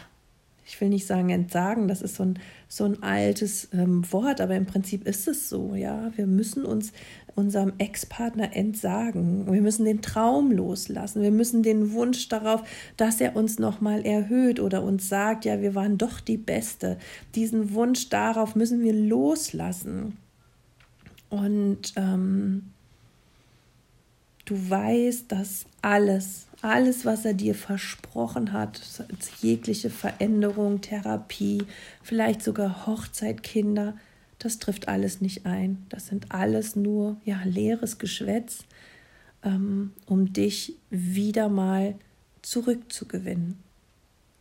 ich 0.67 0.81
will 0.81 0.91
nicht 0.91 1.07
sagen 1.07 1.31
entsagen, 1.31 1.89
das 1.89 2.03
ist 2.03 2.17
so 2.17 2.23
ein, 2.23 2.39
so 2.69 2.85
ein 2.85 3.03
altes 3.03 3.69
ähm, 3.73 4.05
Wort, 4.13 4.41
aber 4.41 4.55
im 4.55 4.67
Prinzip 4.67 5.07
ist 5.07 5.27
es 5.27 5.49
so, 5.49 5.75
ja. 5.75 6.13
Wir 6.15 6.27
müssen 6.27 6.65
uns 6.65 6.93
unserem 7.35 7.73
Ex-Partner 7.79 8.55
entsagen. 8.55 9.51
Wir 9.51 9.63
müssen 9.63 9.85
den 9.85 10.03
Traum 10.03 10.51
loslassen. 10.51 11.23
Wir 11.23 11.31
müssen 11.31 11.63
den 11.63 11.93
Wunsch 11.93 12.29
darauf, 12.29 12.63
dass 12.97 13.21
er 13.21 13.37
uns 13.37 13.59
nochmal 13.59 14.05
erhöht 14.05 14.61
oder 14.61 14.83
uns 14.83 15.09
sagt, 15.09 15.45
ja, 15.45 15.61
wir 15.61 15.75
waren 15.75 15.99
doch 15.99 16.21
die 16.21 16.37
Beste. 16.37 16.99
Diesen 17.35 17.73
Wunsch 17.75 18.09
darauf 18.09 18.55
müssen 18.55 18.83
wir 18.83 18.93
loslassen. 18.93 20.17
Und 21.29 21.93
ähm, 21.97 22.71
du 24.45 24.71
weißt, 24.71 25.31
dass 25.31 25.65
alles, 25.81 26.47
alles, 26.61 27.05
was 27.05 27.25
er 27.25 27.35
dir 27.35 27.55
versprochen 27.55 28.53
hat, 28.53 28.81
jegliche 29.41 29.91
Veränderung, 29.91 30.81
Therapie, 30.81 31.63
vielleicht 32.03 32.43
sogar 32.43 32.87
Hochzeit, 32.87 33.43
Kinder, 33.43 33.95
das 34.41 34.59
trifft 34.59 34.89
alles 34.89 35.21
nicht 35.21 35.47
ein. 35.47 35.87
Das 35.91 36.09
sind 36.09 36.33
alles 36.33 36.75
nur 36.75 37.21
ja, 37.25 37.41
leeres 37.45 37.99
Geschwätz, 37.99 38.65
ähm, 39.45 39.93
um 40.07 40.33
dich 40.33 40.77
wieder 40.89 41.49
mal 41.49 41.95
zurückzugewinnen. 42.43 43.59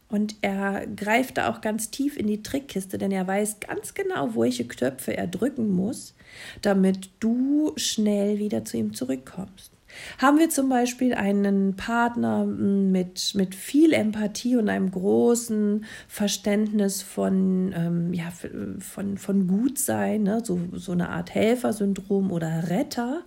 Und 0.07 0.37
er 0.41 0.87
greift 0.87 1.37
da 1.37 1.51
auch 1.51 1.61
ganz 1.61 1.91
tief 1.91 2.17
in 2.17 2.25
die 2.25 2.41
Trickkiste, 2.41 2.97
denn 2.97 3.11
er 3.11 3.27
weiß 3.27 3.59
ganz 3.59 3.93
genau, 3.93 4.35
welche 4.35 4.67
Knöpfe 4.67 5.15
er 5.15 5.27
drücken 5.27 5.69
muss, 5.69 6.15
damit 6.63 7.09
du 7.19 7.73
schnell 7.75 8.39
wieder 8.39 8.65
zu 8.65 8.77
ihm 8.77 8.93
zurückkommst. 8.93 9.71
Haben 10.17 10.39
wir 10.39 10.49
zum 10.49 10.69
Beispiel 10.69 11.13
einen 11.13 11.75
Partner 11.75 12.41
hm, 12.43 12.91
mit, 12.91 13.33
mit 13.35 13.55
viel 13.55 13.93
Empathie 13.93 14.55
und 14.55 14.69
einem 14.69 14.91
großen 14.91 15.85
Verständnis 16.07 17.01
von, 17.01 17.73
ähm, 17.75 18.13
ja, 18.13 18.31
von, 18.79 19.17
von 19.17 19.47
Gutsein, 19.47 20.23
ne? 20.23 20.41
so, 20.43 20.59
so 20.73 20.91
eine 20.91 21.09
Art 21.09 21.33
Helfersyndrom 21.33 22.31
oder 22.31 22.69
Retter, 22.69 23.23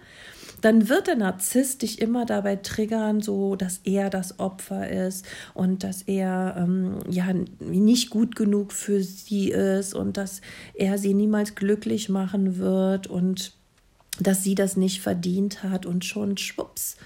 dann 0.61 0.89
wird 0.89 1.09
der 1.09 1.17
Narzisst 1.17 1.83
dich 1.83 2.01
immer 2.01 2.25
dabei 2.25 2.57
triggern, 2.57 3.21
so 3.21 3.57
dass 3.57 3.81
er 3.85 4.11
das 4.11 4.39
Opfer 4.39 4.89
ist 4.89 5.27
und 5.55 5.83
dass 5.83 6.03
er 6.03 6.55
ähm, 6.57 6.99
ja 7.11 7.27
nicht 7.61 8.11
gut 8.11 8.37
genug 8.37 8.73
für 8.73 9.03
sie 9.03 9.51
ist 9.51 9.95
und 9.95 10.17
dass 10.17 10.41
er 10.75 10.99
sie 10.99 11.15
niemals 11.15 11.55
glücklich 11.55 12.09
machen 12.09 12.59
wird 12.59 13.09
und 13.09 13.55
dass 14.19 14.43
sie 14.43 14.55
das 14.55 14.77
nicht 14.77 15.01
verdient 15.01 15.63
hat 15.63 15.87
und 15.87 16.05
schon 16.05 16.37
schwupps 16.37 16.97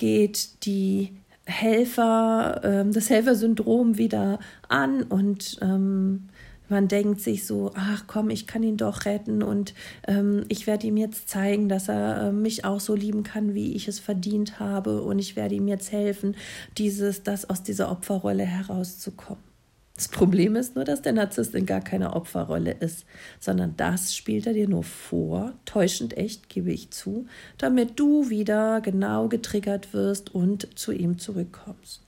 geht 0.00 0.64
die 0.64 1.12
Helfer, 1.44 2.60
ähm, 2.64 2.92
das 2.92 3.10
Helfersyndrom 3.10 3.98
wieder 3.98 4.38
an 4.68 5.02
und 5.02 5.58
ähm, 5.60 6.28
man 6.70 6.88
denkt 6.88 7.20
sich 7.20 7.46
so, 7.46 7.72
ach 7.74 8.04
komm, 8.06 8.30
ich 8.30 8.46
kann 8.46 8.62
ihn 8.62 8.78
doch 8.78 9.04
retten 9.04 9.42
und 9.42 9.74
ähm, 10.06 10.44
ich 10.48 10.66
werde 10.66 10.86
ihm 10.86 10.96
jetzt 10.96 11.28
zeigen, 11.28 11.68
dass 11.68 11.88
er 11.88 12.28
äh, 12.28 12.32
mich 12.32 12.64
auch 12.64 12.80
so 12.80 12.94
lieben 12.94 13.24
kann, 13.24 13.54
wie 13.54 13.74
ich 13.74 13.88
es 13.88 13.98
verdient 13.98 14.58
habe 14.58 15.02
und 15.02 15.18
ich 15.18 15.36
werde 15.36 15.56
ihm 15.56 15.68
jetzt 15.68 15.92
helfen, 15.92 16.34
dieses, 16.78 17.22
das 17.22 17.50
aus 17.50 17.62
dieser 17.62 17.90
Opferrolle 17.90 18.44
herauszukommen. 18.44 19.49
Das 20.00 20.08
Problem 20.08 20.56
ist 20.56 20.76
nur, 20.76 20.86
dass 20.86 21.02
der 21.02 21.12
Narzisst 21.12 21.54
in 21.54 21.66
gar 21.66 21.82
keiner 21.82 22.16
Opferrolle 22.16 22.72
ist, 22.72 23.04
sondern 23.38 23.76
das 23.76 24.16
spielt 24.16 24.46
er 24.46 24.54
dir 24.54 24.66
nur 24.66 24.82
vor, 24.82 25.52
täuschend 25.66 26.16
echt, 26.16 26.48
gebe 26.48 26.72
ich 26.72 26.90
zu, 26.90 27.26
damit 27.58 28.00
du 28.00 28.30
wieder 28.30 28.80
genau 28.80 29.28
getriggert 29.28 29.92
wirst 29.92 30.34
und 30.34 30.78
zu 30.78 30.92
ihm 30.92 31.18
zurückkommst. 31.18 32.00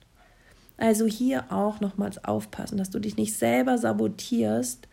Also 0.75 1.05
hier 1.05 1.51
auch 1.51 1.81
nochmals 1.81 2.25
aufpassen, 2.25 2.79
dass 2.79 2.89
du 2.89 2.97
dich 2.97 3.15
nicht 3.15 3.37
selber 3.37 3.77
sabotierst 3.77 4.87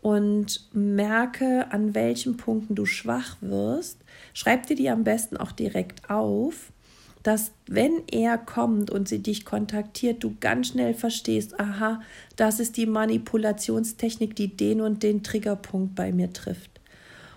und 0.00 0.70
merke, 0.72 1.70
an 1.70 1.94
welchen 1.94 2.38
Punkten 2.38 2.74
du 2.74 2.86
schwach 2.86 3.36
wirst. 3.42 3.98
Schreib 4.32 4.66
dir 4.66 4.76
die 4.76 4.88
am 4.88 5.04
besten 5.04 5.36
auch 5.36 5.52
direkt 5.52 6.08
auf 6.08 6.72
dass 7.28 7.50
wenn 7.66 8.04
er 8.10 8.38
kommt 8.38 8.90
und 8.90 9.06
sie 9.06 9.18
dich 9.18 9.44
kontaktiert, 9.44 10.24
du 10.24 10.34
ganz 10.40 10.68
schnell 10.68 10.94
verstehst, 10.94 11.60
aha, 11.60 12.00
das 12.36 12.58
ist 12.58 12.78
die 12.78 12.86
Manipulationstechnik, 12.86 14.34
die 14.34 14.56
den 14.56 14.80
und 14.80 15.02
den 15.02 15.22
Triggerpunkt 15.22 15.94
bei 15.94 16.10
mir 16.10 16.32
trifft. 16.32 16.70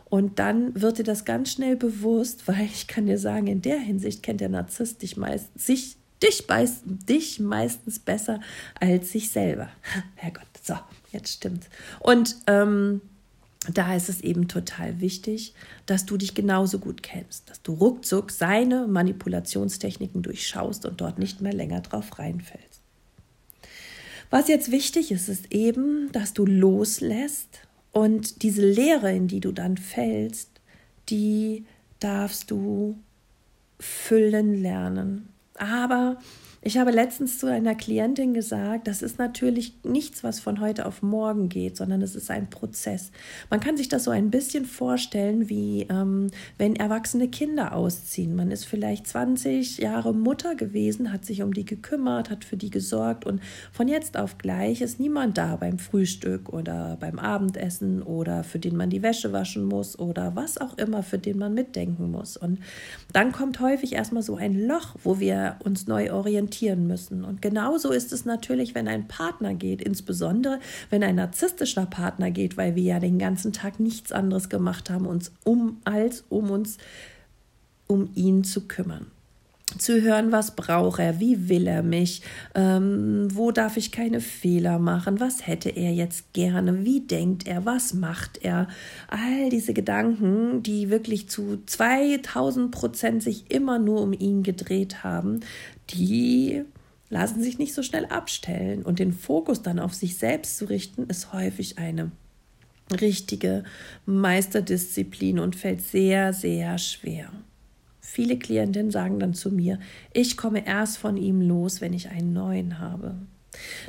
Und 0.05 0.39
dann 0.39 0.81
wird 0.81 1.00
dir 1.00 1.03
das 1.03 1.25
ganz 1.25 1.51
schnell 1.51 1.75
bewusst, 1.75 2.48
weil 2.48 2.62
ich 2.62 2.88
kann 2.88 3.05
dir 3.05 3.17
sagen, 3.17 3.48
in 3.48 3.62
der 3.62 3.79
Hinsicht 3.79 4.24
kennt 4.24 4.39
der 4.39 4.48
Narzisst 4.48 5.01
dich 5.01 5.17
meist, 5.17 5.50
sich, 5.60 5.98
dich, 6.24 6.48
dich 6.86 7.41
meistens 7.41 8.00
besser 8.00 8.39
als 8.79 9.12
sich 9.12 9.29
selber. 9.29 9.67
Herrgott, 10.15 10.48
so, 10.63 10.75
jetzt 11.12 11.33
stimmt's. 11.33 11.67
Und 12.00 12.38
ähm, 12.48 13.01
da 13.70 13.96
ist 13.96 14.10
es 14.10 14.22
eben 14.22 14.48
total 14.48 15.01
wichtig, 15.01 15.53
dass 15.86 16.06
du 16.06 16.18
dich 16.18 16.34
genauso 16.34 16.80
gut 16.80 17.03
kennst, 17.03 17.50
dass 17.50 17.62
du 17.62 17.74
ruckzuck 17.74 18.32
seine 18.32 18.88
Manipulationstechniken 18.88 20.24
durchschaust 20.24 20.86
und 20.86 21.00
dort 21.00 21.20
nicht 21.20 21.41
mehr 21.41 21.53
länger 21.53 21.82
drauf 21.82 22.18
reinfällst. 22.18 22.82
Was 24.32 24.48
jetzt 24.48 24.72
wichtig 24.72 25.12
ist, 25.12 25.30
ist 25.30 25.51
eben, 25.51 26.12
dass 26.12 26.34
du 26.34 26.46
loslässt 26.46 27.60
und 27.91 28.41
diese 28.41 28.65
Lehre, 28.65 29.13
in 29.13 29.27
die 29.27 29.41
du 29.41 29.51
dann 29.51 29.77
fällst, 29.77 30.50
die 31.10 31.65
darfst 32.00 32.50
du 32.50 32.98
füllen 33.80 34.62
lernen. 34.62 35.30
Aber 35.56 36.18
ich 36.63 36.77
habe 36.77 36.91
letztens 36.91 37.39
zu 37.39 37.48
einer 37.48 37.74
Klientin 37.74 38.36
gesagt, 38.36 38.88
das 38.88 39.01
ist 39.01 39.18
natürlich 39.18 39.74
nichts, 39.84 40.24
was 40.24 40.39
von 40.39 40.60
heute 40.60 40.86
auf 40.86 41.01
morgen 41.01 41.50
geht, 41.50 41.75
sondern 41.75 42.03
es 42.03 42.15
ist 42.15 42.30
ein 42.30 42.51
Prozess. 42.51 43.12
Man 43.50 43.60
kann 43.60 43.77
sich 43.77 43.89
das 43.89 44.03
so 44.03 44.12
ein 44.12 44.30
bisschen 44.30 44.65
vorstellen, 44.65 45.50
wie 45.50 45.88
ähm, 45.89 46.27
wenn 46.60 46.75
erwachsene 46.75 47.30
Kinder 47.30 47.74
ausziehen. 47.74 48.36
Man 48.36 48.51
ist 48.51 48.65
vielleicht 48.65 49.08
20 49.08 49.80
Jahre 49.80 50.13
Mutter 50.13 50.53
gewesen, 50.53 51.12
hat 51.12 51.25
sich 51.25 51.41
um 51.41 51.51
die 51.51 51.65
gekümmert, 51.65 52.30
hat 52.30 52.46
für 52.46 52.58
die 52.58 52.70
gesorgt 52.70 53.25
und 53.25 53.41
von 53.72 53.88
jetzt 53.88 54.15
auf 54.15 54.38
gleich 54.38 54.82
ist 54.82 55.00
niemand 55.00 55.39
da 55.39 55.56
beim 55.56 55.80
Frühstück 55.80 56.50
oder 56.50 56.96
beim 57.00 57.18
Abendessen 57.18 58.03
oder 58.03 58.44
für 58.44 58.60
den 58.60 58.77
man 58.77 58.91
die 58.91 59.01
Wäsche 59.01 59.34
waschen 59.34 59.65
muss 59.65 59.98
oder 59.98 60.36
was 60.36 60.60
auch 60.60 60.77
immer, 60.77 61.01
für 61.01 61.18
den 61.18 61.39
man 61.39 61.56
mitdenken 61.56 62.12
muss. 62.12 62.38
Und 62.38 62.60
dann 63.13 63.32
kommt 63.32 63.60
häufig 63.60 63.94
erstmal 63.94 64.22
so 64.22 64.36
ein 64.36 64.68
Loch, 64.68 64.96
wo 65.03 65.20
wir 65.20 65.56
uns 65.63 65.88
neu 65.88 66.13
orientieren 66.13 66.50
orientieren 66.51 66.88
müssen. 66.88 67.24
Und 67.24 67.41
genauso 67.41 67.91
ist 67.91 68.12
es 68.12 68.25
natürlich, 68.25 68.75
wenn 68.75 68.88
ein 68.88 69.08
Partner 69.08 69.53
geht, 69.53 69.81
insbesondere 69.81 70.60
wenn 70.89 71.03
ein 71.03 71.15
narzisstischer 71.15 71.86
Partner 71.86 72.31
geht, 72.31 72.58
weil 72.58 72.75
wir 72.75 72.84
ja 72.84 73.00
den 73.00 73.17
ganzen 73.17 73.53
Tag 73.53 73.79
nichts 73.79 74.12
anderes 74.12 74.50
gemacht 74.50 74.89
haben, 74.89 75.05
uns 75.05 75.31
um 75.43 75.79
als 75.86 76.24
um 76.29 76.51
uns 76.51 76.77
um 77.88 78.10
ihn 78.15 78.43
zu 78.43 78.67
kümmern 78.67 79.08
zu 79.78 80.01
hören, 80.01 80.32
was 80.32 80.56
braucht 80.56 81.00
er, 81.00 81.20
wie 81.20 81.50
will 81.50 81.68
er 81.68 81.84
mich, 81.84 82.22
ähm, 82.56 83.28
wo 83.32 83.51
darf 83.51 83.78
ich 83.78 83.92
keine 83.92 84.22
Fehler 84.22 84.80
machen, 84.80 85.20
was 85.20 85.48
hätte 85.48 85.70
er 85.70 85.94
jetzt 85.94 86.34
gerne, 86.34 86.84
wie 86.86 87.01
denkt 87.01 87.48
er, 87.48 87.66
was 87.66 87.94
macht 87.94 88.44
er. 88.44 88.68
All 89.08 89.50
diese 89.50 89.74
Gedanken, 89.74 90.63
die 90.63 90.90
wirklich 90.90 91.30
zu 91.30 91.62
2000 91.66 92.72
Prozent 92.72 93.24
sich 93.24 93.51
immer 93.51 93.80
nur 93.80 94.01
um 94.01 94.13
ihn 94.13 94.44
gedreht 94.44 95.04
haben, 95.04 95.42
die 95.90 96.63
lassen 97.10 97.44
sich 97.44 97.60
nicht 97.60 97.74
so 97.74 97.84
schnell 97.84 98.06
abstellen. 98.06 98.84
Und 98.84 99.00
den 99.00 99.13
Fokus 99.13 99.62
dann 99.62 99.80
auf 99.80 99.94
sich 99.94 100.18
selbst 100.18 100.58
zu 100.58 100.66
richten, 100.66 101.04
ist 101.08 101.34
häufig 101.34 101.78
eine 101.78 102.12
richtige 103.00 103.63
Meisterdisziplin 104.06 105.40
und 105.40 105.56
fällt 105.56 105.82
sehr, 105.82 106.34
sehr 106.34 106.78
schwer. 106.78 107.32
Viele 108.01 108.38
Klientinnen 108.38 108.91
sagen 108.91 109.20
dann 109.20 109.34
zu 109.34 109.51
mir, 109.51 109.79
ich 110.12 110.36
komme 110.36 110.65
erst 110.65 110.98
von 110.98 111.17
ihm 111.17 111.41
los, 111.41 111.79
wenn 111.81 111.93
ich 111.93 112.10
einen 112.10 112.34
neuen 112.34 112.79
habe. 112.79 113.15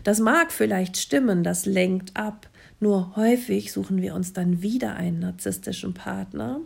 Das 0.04 0.21
mag 0.21 0.52
vielleicht 0.52 0.97
stimmen, 0.97 1.42
das 1.42 1.66
lenkt 1.66 2.16
ab, 2.16 2.49
nur 2.78 3.16
häufig 3.16 3.73
suchen 3.73 4.02
wir 4.02 4.14
uns 4.14 4.33
dann 4.33 4.61
wieder 4.61 4.97
einen 4.97 5.21
narzisstischen 5.21 5.95
Partner 5.95 6.61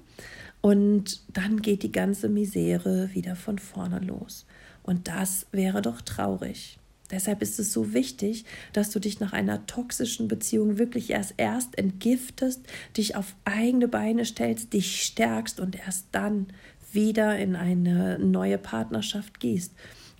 und 0.60 1.20
dann 1.32 1.62
geht 1.62 1.82
die 1.82 1.92
ganze 1.92 2.28
Misere 2.28 3.10
wieder 3.12 3.36
von 3.36 3.58
vorne 3.58 4.00
los. 4.00 4.46
Und 4.82 5.08
das 5.08 5.46
wäre 5.52 5.82
doch 5.82 6.00
traurig. 6.00 6.78
Deshalb 7.10 7.40
ist 7.42 7.60
es 7.60 7.72
so 7.72 7.92
wichtig, 7.92 8.44
dass 8.72 8.90
du 8.90 8.98
dich 8.98 9.20
nach 9.20 9.32
einer 9.32 9.66
toxischen 9.66 10.26
Beziehung 10.26 10.78
wirklich 10.78 11.10
erst 11.10 11.34
erst 11.36 11.78
entgiftest, 11.78 12.62
dich 12.96 13.14
auf 13.14 13.36
eigene 13.44 13.86
Beine 13.86 14.24
stellst, 14.24 14.72
dich 14.72 15.02
stärkst 15.02 15.60
und 15.60 15.76
erst 15.76 16.06
dann 16.12 16.48
wieder 16.92 17.38
in 17.38 17.56
eine 17.56 18.18
neue 18.18 18.58
Partnerschaft 18.58 19.40
gehst. 19.40 19.72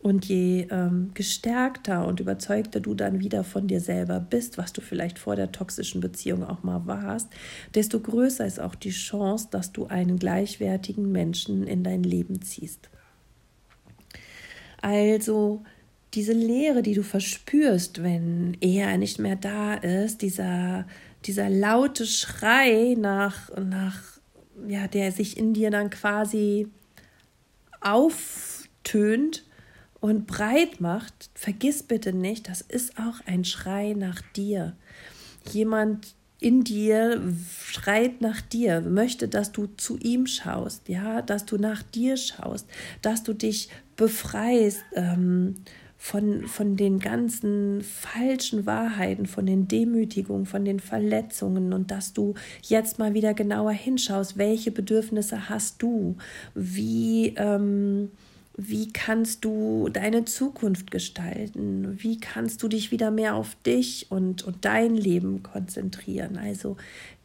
Und 0.03 0.27
je 0.27 0.69
ähm, 0.71 1.11
gestärkter 1.15 2.07
und 2.07 2.21
überzeugter 2.21 2.81
du 2.81 2.95
dann 2.95 3.19
wieder 3.19 3.43
von 3.43 3.67
dir 3.67 3.81
selber 3.81 4.21
bist, 4.21 4.57
was 4.57 4.73
du 4.73 4.81
vielleicht 4.81 5.19
vor 5.19 5.35
der 5.35 5.51
toxischen 5.51 6.01
Beziehung 6.01 6.45
auch 6.45 6.63
mal 6.63 6.87
warst, 6.87 7.29
desto 7.75 7.99
größer 7.99 8.47
ist 8.47 8.61
auch 8.61 8.75
die 8.75 8.91
Chance, 8.91 9.49
dass 9.51 9.73
du 9.73 9.87
einen 9.87 10.19
gleichwertigen 10.19 11.11
Menschen 11.11 11.67
in 11.67 11.83
dein 11.83 12.03
Leben 12.03 12.43
ziehst. 12.43 12.89
Also 14.81 15.65
diese 16.15 16.33
Leere, 16.33 16.83
die 16.83 16.95
du 16.95 17.03
verspürst, 17.03 18.03
wenn 18.03 18.57
er 18.61 18.97
nicht 18.99 19.19
mehr 19.19 19.37
da 19.37 19.75
ist, 19.75 20.23
dieser, 20.23 20.87
dieser 21.25 21.51
laute 21.51 22.07
Schrei 22.07 22.97
nach, 22.99 23.51
nach 23.57 24.16
ja, 24.67 24.89
der 24.89 25.13
sich 25.13 25.37
in 25.37 25.55
dir 25.55 25.71
dann 25.71 25.91
quasi 25.91 26.69
auftönt 27.81 29.45
und 30.01 30.27
breit 30.27 30.81
macht, 30.81 31.31
vergiss 31.35 31.83
bitte 31.83 32.13
nicht, 32.13 32.49
das 32.49 32.61
ist 32.61 32.99
auch 32.99 33.21
ein 33.27 33.45
Schrei 33.45 33.95
nach 33.97 34.21
dir. 34.35 34.77
Jemand 35.51 36.15
in 36.39 36.65
dir 36.65 37.23
schreit 37.65 38.21
nach 38.21 38.41
dir, 38.41 38.83
möchte, 38.83 39.27
dass 39.27 39.53
du 39.53 39.67
zu 39.77 39.97
ihm 39.99 40.27
schaust, 40.27 40.89
ja, 40.89 41.23
dass 41.23 41.47
du 41.47 41.57
nach 41.57 41.83
dir 41.83 42.17
schaust, 42.17 42.69
dass 43.01 43.23
du 43.23 43.33
dich 43.33 43.71
befreist. 43.97 44.83
Ähm, 44.95 45.57
von, 45.99 46.47
von 46.47 46.77
den 46.77 46.99
ganzen 46.99 47.81
falschen 47.83 48.67
Wahrheiten, 48.67 49.27
von 49.27 49.47
den 49.47 49.67
Demütigungen, 49.67 50.47
von 50.47 50.65
den 50.65 50.81
Verletzungen 50.81 51.73
und 51.73 51.91
dass 51.91 52.13
du 52.13 52.35
jetzt 52.63 52.99
mal 52.99 53.15
wieder 53.15 53.35
genauer 53.35 53.73
hinschaust, 53.73 54.37
welche 54.37 54.71
Bedürfnisse 54.71 55.49
hast 55.49 55.83
du, 55.83 56.17
wie, 56.55 57.35
ähm, 57.37 58.11
wie 58.57 58.93
kannst 58.93 59.45
du 59.45 59.89
deine 59.91 60.25
Zukunft 60.25 60.91
gestalten, 60.91 61.97
wie 62.03 62.21
kannst 62.21 62.63
du 62.63 62.69
dich 62.69 62.91
wieder 62.91 63.11
mehr 63.11 63.35
auf 63.35 63.57
dich 63.67 64.07
und, 64.11 64.45
und 64.45 64.65
dein 64.65 64.95
Leben 64.95 65.43
konzentrieren. 65.43 66.37
Also 66.37 66.77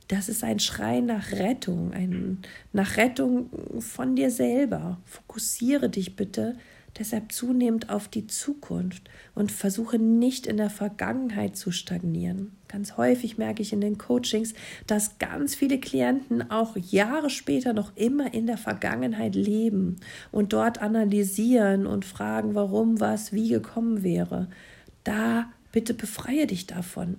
das 0.08 0.28
ist 0.28 0.44
ein 0.44 0.60
Schrei 0.60 1.00
nach 1.00 1.32
Rettung, 1.32 1.94
ein, 1.94 2.40
nach 2.74 2.98
Rettung 2.98 3.50
von 3.80 4.16
dir 4.16 4.30
selber. 4.30 5.00
Fokussiere 5.06 5.90
dich 5.90 6.16
bitte 6.16 6.58
deshalb 7.00 7.32
zunehmend 7.32 7.90
auf 7.90 8.08
die 8.08 8.28
Zukunft 8.28 9.10
und 9.36 9.52
versuche 9.52 9.98
nicht 9.98 10.46
in 10.46 10.58
der 10.58 10.70
Vergangenheit 10.70 11.56
zu 11.56 11.72
stagnieren. 11.72 12.52
Ganz 12.68 12.98
häufig 12.98 13.38
merke 13.38 13.62
ich 13.62 13.74
in 13.74 13.82
den 13.82 13.98
Coachings, 13.98 14.54
dass 14.88 15.20
ganz 15.20 15.56
viele 15.56 15.80
Klienten 15.80 16.50
auch 16.52 16.76
Jahre 16.78 17.30
später 17.30 17.74
noch 17.74 17.96
immer 17.96 18.34
in 18.34 18.48
der 18.48 18.58
Vergangenheit 18.58 19.36
leben 19.36 19.98
und 20.32 20.54
dort 20.54 20.82
analysieren 20.82 21.86
und 21.86 22.06
fragen, 22.06 22.56
warum 22.56 23.00
was 23.00 23.34
wie 23.34 23.50
gekommen 23.50 24.04
wäre. 24.04 24.48
Da 25.04 25.50
bitte 25.72 25.94
befreie 25.94 26.48
dich 26.48 26.68
davon. 26.68 27.18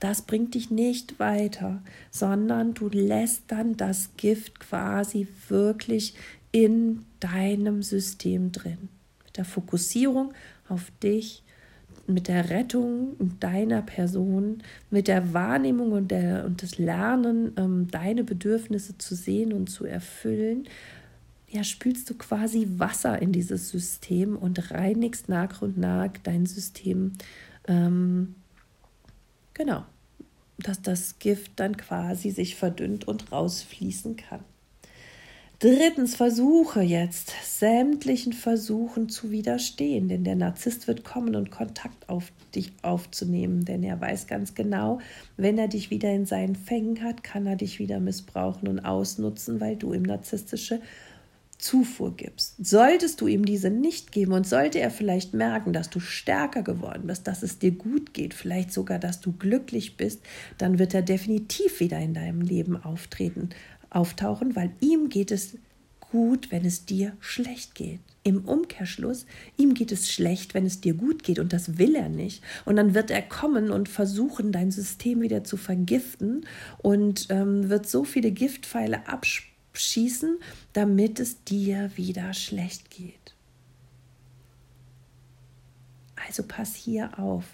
Das 0.00 0.22
bringt 0.22 0.54
dich 0.54 0.70
nicht 0.70 1.18
weiter, 1.18 1.82
sondern 2.10 2.72
du 2.72 2.88
lässt 2.88 3.44
dann 3.48 3.76
das 3.76 4.10
Gift 4.16 4.58
quasi 4.58 5.28
wirklich 5.48 6.14
in 6.52 7.04
deinem 7.20 7.82
System 7.82 8.50
drin 8.50 8.88
der 9.40 9.46
Fokussierung 9.46 10.34
auf 10.68 10.92
dich, 11.02 11.42
mit 12.06 12.28
der 12.28 12.50
Rettung 12.50 13.16
deiner 13.40 13.82
Person, 13.82 14.62
mit 14.90 15.08
der 15.08 15.32
Wahrnehmung 15.32 15.92
und, 15.92 16.10
der, 16.10 16.44
und 16.44 16.62
das 16.62 16.76
Lernen, 16.76 17.52
ähm, 17.56 17.88
deine 17.90 18.24
Bedürfnisse 18.24 18.98
zu 18.98 19.14
sehen 19.14 19.52
und 19.52 19.68
zu 19.68 19.86
erfüllen, 19.86 20.68
ja, 21.48 21.64
spülst 21.64 22.10
du 22.10 22.14
quasi 22.14 22.66
Wasser 22.76 23.20
in 23.20 23.32
dieses 23.32 23.70
System 23.70 24.36
und 24.36 24.70
reinigst 24.70 25.28
nach 25.28 25.62
und 25.62 25.78
nach 25.78 26.10
dein 26.22 26.46
System. 26.46 27.12
Ähm, 27.66 28.34
genau, 29.54 29.84
dass 30.58 30.82
das 30.82 31.18
Gift 31.18 31.52
dann 31.56 31.76
quasi 31.76 32.30
sich 32.30 32.56
verdünnt 32.56 33.08
und 33.08 33.32
rausfließen 33.32 34.16
kann. 34.16 34.44
Drittens, 35.62 36.14
versuche 36.14 36.80
jetzt 36.80 37.34
sämtlichen 37.42 38.32
Versuchen 38.32 39.10
zu 39.10 39.30
widerstehen, 39.30 40.08
denn 40.08 40.24
der 40.24 40.34
Narzisst 40.34 40.88
wird 40.88 41.04
kommen 41.04 41.36
und 41.36 41.50
Kontakt 41.50 42.08
auf 42.08 42.32
dich 42.54 42.72
aufzunehmen, 42.80 43.66
denn 43.66 43.82
er 43.82 44.00
weiß 44.00 44.26
ganz 44.26 44.54
genau, 44.54 45.00
wenn 45.36 45.58
er 45.58 45.68
dich 45.68 45.90
wieder 45.90 46.10
in 46.14 46.24
seinen 46.24 46.56
Fängen 46.56 47.04
hat, 47.04 47.22
kann 47.22 47.46
er 47.46 47.56
dich 47.56 47.78
wieder 47.78 48.00
missbrauchen 48.00 48.68
und 48.68 48.80
ausnutzen, 48.80 49.60
weil 49.60 49.76
du 49.76 49.92
ihm 49.92 50.04
narzisstische 50.04 50.80
Zufuhr 51.60 52.16
gibst. 52.16 52.54
Solltest 52.64 53.20
du 53.20 53.26
ihm 53.26 53.44
diese 53.44 53.68
nicht 53.68 54.12
geben 54.12 54.32
und 54.32 54.46
sollte 54.46 54.80
er 54.80 54.90
vielleicht 54.90 55.34
merken, 55.34 55.74
dass 55.74 55.90
du 55.90 56.00
stärker 56.00 56.62
geworden 56.62 57.06
bist, 57.06 57.26
dass 57.26 57.42
es 57.42 57.58
dir 57.58 57.72
gut 57.72 58.14
geht, 58.14 58.32
vielleicht 58.32 58.72
sogar, 58.72 58.98
dass 58.98 59.20
du 59.20 59.32
glücklich 59.32 59.98
bist, 59.98 60.22
dann 60.56 60.78
wird 60.78 60.94
er 60.94 61.02
definitiv 61.02 61.80
wieder 61.80 61.98
in 61.98 62.14
deinem 62.14 62.40
Leben 62.40 62.82
auftreten 62.82 63.50
auftauchen, 63.90 64.56
weil 64.56 64.72
ihm 64.80 65.08
geht 65.08 65.30
es 65.30 65.56
gut, 66.00 66.50
wenn 66.50 66.64
es 66.64 66.84
dir 66.84 67.16
schlecht 67.20 67.74
geht. 67.74 68.00
Im 68.22 68.44
Umkehrschluss, 68.44 69.24
ihm 69.56 69.74
geht 69.74 69.92
es 69.92 70.12
schlecht, 70.12 70.52
wenn 70.52 70.66
es 70.66 70.80
dir 70.80 70.94
gut 70.94 71.22
geht 71.22 71.38
und 71.38 71.52
das 71.52 71.78
will 71.78 71.94
er 71.94 72.08
nicht. 72.08 72.42
Und 72.64 72.76
dann 72.76 72.94
wird 72.94 73.10
er 73.10 73.22
kommen 73.22 73.70
und 73.70 73.88
versuchen, 73.88 74.52
dein 74.52 74.70
System 74.70 75.22
wieder 75.22 75.42
zu 75.44 75.56
vergiften 75.56 76.46
und 76.78 77.28
ähm, 77.30 77.70
wird 77.70 77.88
so 77.88 78.04
viele 78.04 78.30
Giftpfeile 78.30 79.08
abschießen, 79.08 80.38
damit 80.74 81.18
es 81.18 81.44
dir 81.44 81.90
wieder 81.96 82.34
schlecht 82.34 82.90
geht. 82.90 83.34
Also 86.28 86.42
pass 86.46 86.74
hier 86.74 87.18
auf. 87.18 87.44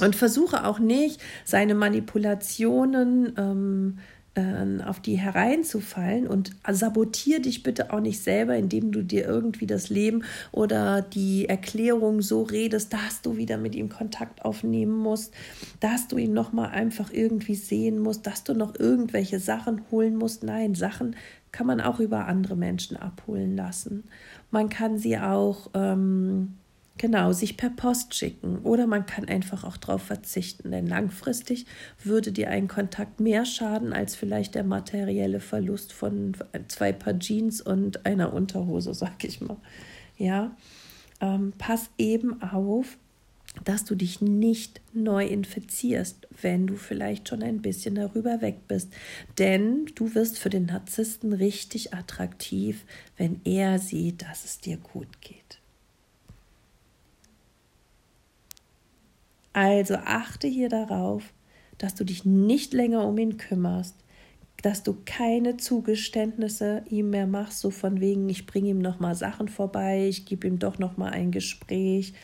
Und 0.00 0.16
versuche 0.16 0.64
auch 0.64 0.78
nicht, 0.78 1.20
seine 1.44 1.74
Manipulationen 1.74 3.34
ähm, 3.36 3.98
äh, 4.34 4.82
auf 4.84 5.00
die 5.00 5.16
hereinzufallen 5.16 6.26
und 6.26 6.52
sabotier 6.70 7.42
dich 7.42 7.62
bitte 7.62 7.92
auch 7.92 8.00
nicht 8.00 8.22
selber, 8.22 8.56
indem 8.56 8.90
du 8.92 9.02
dir 9.02 9.26
irgendwie 9.26 9.66
das 9.66 9.90
Leben 9.90 10.24
oder 10.52 11.02
die 11.02 11.48
Erklärung 11.48 12.22
so 12.22 12.42
redest, 12.42 12.92
dass 12.92 13.22
du 13.22 13.36
wieder 13.36 13.58
mit 13.58 13.74
ihm 13.74 13.88
Kontakt 13.88 14.44
aufnehmen 14.44 14.96
musst, 14.96 15.34
dass 15.80 16.08
du 16.08 16.16
ihn 16.16 16.32
noch 16.32 16.52
mal 16.52 16.70
einfach 16.70 17.12
irgendwie 17.12 17.54
sehen 17.54 17.98
musst, 17.98 18.26
dass 18.26 18.44
du 18.44 18.54
noch 18.54 18.78
irgendwelche 18.78 19.38
Sachen 19.38 19.82
holen 19.90 20.16
musst. 20.16 20.42
Nein, 20.44 20.74
Sachen 20.74 21.16
kann 21.50 21.66
man 21.66 21.80
auch 21.80 22.00
über 22.00 22.26
andere 22.26 22.56
Menschen 22.56 22.96
abholen 22.96 23.56
lassen. 23.56 24.04
Man 24.50 24.70
kann 24.70 24.98
sie 24.98 25.18
auch 25.18 25.70
ähm, 25.74 26.54
Genau, 26.98 27.32
sich 27.32 27.56
per 27.56 27.70
Post 27.70 28.14
schicken 28.14 28.58
oder 28.58 28.86
man 28.86 29.06
kann 29.06 29.26
einfach 29.26 29.64
auch 29.64 29.76
darauf 29.76 30.02
verzichten, 30.02 30.70
denn 30.70 30.86
langfristig 30.86 31.66
würde 32.04 32.32
dir 32.32 32.50
ein 32.50 32.68
Kontakt 32.68 33.18
mehr 33.18 33.46
schaden 33.46 33.92
als 33.92 34.14
vielleicht 34.14 34.54
der 34.54 34.62
materielle 34.62 35.40
Verlust 35.40 35.92
von 35.92 36.36
zwei 36.68 36.92
Paar 36.92 37.18
Jeans 37.18 37.60
und 37.62 38.04
einer 38.04 38.32
Unterhose, 38.32 38.94
sag 38.94 39.24
ich 39.24 39.40
mal. 39.40 39.56
Ja, 40.18 40.54
ähm, 41.20 41.54
pass 41.56 41.88
eben 41.96 42.42
auf, 42.42 42.98
dass 43.64 43.84
du 43.84 43.94
dich 43.94 44.20
nicht 44.20 44.80
neu 44.92 45.26
infizierst, 45.26 46.28
wenn 46.40 46.66
du 46.66 46.76
vielleicht 46.76 47.28
schon 47.28 47.42
ein 47.42 47.62
bisschen 47.62 47.94
darüber 47.94 48.40
weg 48.40 48.68
bist. 48.68 48.92
Denn 49.38 49.86
du 49.94 50.14
wirst 50.14 50.38
für 50.38 50.50
den 50.50 50.66
Narzissten 50.66 51.32
richtig 51.32 51.92
attraktiv, 51.94 52.84
wenn 53.16 53.40
er 53.44 53.78
sieht, 53.78 54.22
dass 54.22 54.44
es 54.44 54.60
dir 54.60 54.76
gut 54.76 55.20
geht. 55.20 55.61
Also 59.52 59.96
achte 59.96 60.46
hier 60.46 60.68
darauf, 60.68 61.32
dass 61.78 61.94
du 61.94 62.04
dich 62.04 62.24
nicht 62.24 62.72
länger 62.72 63.06
um 63.06 63.18
ihn 63.18 63.36
kümmerst, 63.36 63.96
dass 64.62 64.82
du 64.82 64.96
keine 65.04 65.56
Zugeständnisse 65.56 66.84
ihm 66.88 67.10
mehr 67.10 67.26
machst, 67.26 67.60
so 67.60 67.70
von 67.70 68.00
wegen, 68.00 68.28
ich 68.28 68.46
bringe 68.46 68.70
ihm 68.70 68.78
noch 68.78 69.00
mal 69.00 69.14
Sachen 69.14 69.48
vorbei, 69.48 70.06
ich 70.08 70.24
gebe 70.24 70.46
ihm 70.46 70.58
doch 70.58 70.78
noch 70.78 70.96
mal 70.96 71.10
ein 71.10 71.32
Gespräch, 71.32 72.14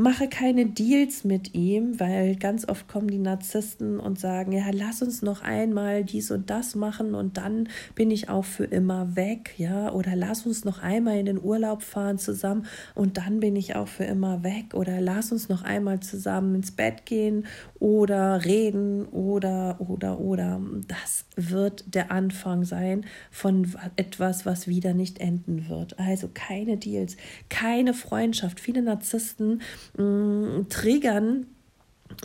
mache 0.00 0.28
keine 0.28 0.64
Deals 0.64 1.24
mit 1.24 1.54
ihm, 1.54 2.00
weil 2.00 2.34
ganz 2.36 2.66
oft 2.66 2.88
kommen 2.88 3.08
die 3.08 3.18
Narzissten 3.18 4.00
und 4.00 4.18
sagen, 4.18 4.52
ja, 4.52 4.64
lass 4.72 5.02
uns 5.02 5.20
noch 5.20 5.42
einmal 5.42 6.04
dies 6.04 6.30
und 6.30 6.48
das 6.48 6.74
machen 6.74 7.14
und 7.14 7.36
dann 7.36 7.68
bin 7.94 8.10
ich 8.10 8.30
auch 8.30 8.46
für 8.46 8.64
immer 8.64 9.14
weg, 9.14 9.52
ja, 9.58 9.92
oder 9.92 10.16
lass 10.16 10.46
uns 10.46 10.64
noch 10.64 10.82
einmal 10.82 11.18
in 11.18 11.26
den 11.26 11.38
Urlaub 11.42 11.82
fahren 11.82 12.16
zusammen 12.16 12.64
und 12.94 13.18
dann 13.18 13.40
bin 13.40 13.56
ich 13.56 13.76
auch 13.76 13.88
für 13.88 14.04
immer 14.04 14.42
weg 14.42 14.72
oder 14.72 15.02
lass 15.02 15.32
uns 15.32 15.50
noch 15.50 15.64
einmal 15.64 16.00
zusammen 16.00 16.54
ins 16.54 16.70
Bett 16.70 17.04
gehen 17.04 17.44
oder 17.78 18.42
reden 18.42 19.04
oder 19.06 19.76
oder 19.80 20.18
oder 20.18 20.62
das 20.88 21.26
wird 21.36 21.94
der 21.94 22.10
Anfang 22.10 22.64
sein 22.64 23.04
von 23.30 23.70
etwas, 23.96 24.46
was 24.46 24.66
wieder 24.66 24.94
nicht 24.94 25.18
enden 25.18 25.68
wird. 25.68 25.98
Also 25.98 26.30
keine 26.32 26.78
Deals, 26.78 27.18
keine 27.50 27.92
Freundschaft. 27.92 28.60
Viele 28.60 28.80
Narzissten 28.80 29.60
mh, 29.96 30.68
triggern 30.68 31.46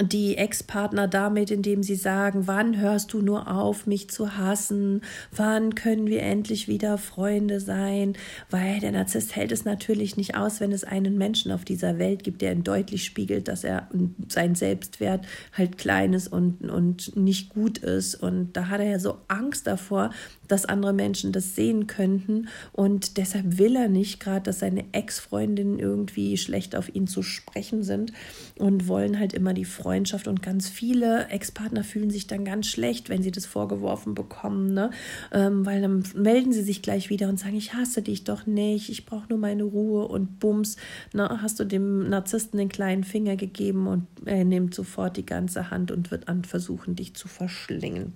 die 0.02 0.38
Ex-Partner 0.38 1.08
damit, 1.08 1.52
indem 1.52 1.84
sie 1.84 1.96
sagen, 1.96 2.48
wann 2.48 2.78
hörst 2.80 3.14
du 3.14 3.22
nur 3.22 3.50
auf, 3.52 3.88
mich 3.88 4.10
zu 4.10 4.38
hassen? 4.38 5.02
Wann 5.36 5.76
können 5.76 6.08
wir 6.08 6.22
endlich 6.22 6.68
wieder 6.68 6.98
Freunde 6.98 7.60
sein? 7.60 8.14
Weil 8.50 8.80
der 8.80 8.92
Narzisst 8.92 9.36
hält 9.36 9.52
es 9.52 9.66
natürlich 9.66 10.18
nicht 10.18 10.36
aus, 10.36 10.60
wenn 10.60 10.72
es 10.72 10.84
einen 10.84 11.18
Menschen 11.18 11.52
auf 11.52 11.66
dieser 11.66 11.98
Welt 11.98 12.24
gibt, 12.24 12.42
der 12.42 12.52
ihn 12.52 12.64
deutlich 12.64 13.06
spiegelt, 13.06 13.48
dass 13.48 13.64
er 13.64 13.90
sein 14.28 14.56
Selbstwert 14.56 15.26
halt 15.54 15.78
klein 15.78 16.14
ist 16.14 16.28
und, 16.28 16.70
und 16.70 17.16
nicht 17.16 17.50
gut 17.50 17.78
ist. 17.78 18.16
Und 18.16 18.54
da 18.54 18.68
hat 18.68 18.82
er 18.82 18.90
ja 18.90 19.00
so 19.00 19.20
Angst 19.28 19.68
davor, 19.68 20.12
dass 20.48 20.66
andere 20.66 20.94
Menschen 20.94 21.32
das 21.32 21.56
sehen 21.56 21.88
könnten. 21.88 22.50
Und 22.72 23.18
deshalb 23.18 23.58
will 23.58 23.76
er 23.76 23.88
nicht 23.88 24.20
gerade, 24.20 24.44
dass 24.44 24.60
seine 24.60 24.86
Ex-Freundinnen 24.92 25.80
irgendwie 25.80 26.38
schlecht 26.38 26.76
auf 26.76 26.94
ihn 26.94 27.08
zu 27.08 27.24
sprechen 27.24 27.84
sind 27.84 28.14
und 28.58 28.88
wollen 28.88 29.20
halt 29.20 29.34
immer 29.34 29.54
die 29.54 29.66
Freundschaft. 29.76 30.28
Und 30.28 30.42
ganz 30.42 30.70
viele 30.70 31.28
Ex-Partner 31.28 31.84
fühlen 31.84 32.10
sich 32.10 32.28
dann 32.28 32.46
ganz 32.46 32.68
schlecht, 32.68 33.10
wenn 33.10 33.22
sie 33.22 33.32
das 33.32 33.46
vorgeworfen 33.46 34.16
bekommen, 34.16 34.74
ne? 34.74 34.90
Ähm, 35.32 35.66
weil 35.66 35.82
dann 35.82 36.04
melden 36.16 36.54
sie 36.54 36.64
sich 36.64 36.82
gleich 36.82 37.10
wieder 37.10 37.30
und 37.30 37.40
sagen, 37.40 37.56
ich 37.56 37.74
hasse 37.74 38.02
dich 38.02 38.24
doch 38.24 38.46
nicht, 38.46 38.90
ich 38.90 39.06
brauche 39.06 39.28
nur 39.30 39.40
meine 39.40 39.64
Ruhe 39.64 40.08
und 40.08 40.40
bums, 40.40 40.78
ne? 41.14 41.42
hast 41.42 41.60
du 41.60 41.66
dem 41.66 42.10
Narzissten 42.10 42.58
den 42.58 42.70
kleinen 42.70 43.04
Finger 43.04 43.36
gegeben 43.36 43.88
und 43.88 44.08
er 44.26 44.46
nimmt 44.46 44.74
sofort 44.74 45.18
die 45.18 45.26
ganze 45.26 45.70
Hand 45.70 45.92
und 45.92 46.12
wird 46.12 46.28
an 46.28 46.44
versuchen, 46.44 46.96
dich 46.96 47.14
zu 47.16 47.28
verschlingen. 47.28 48.14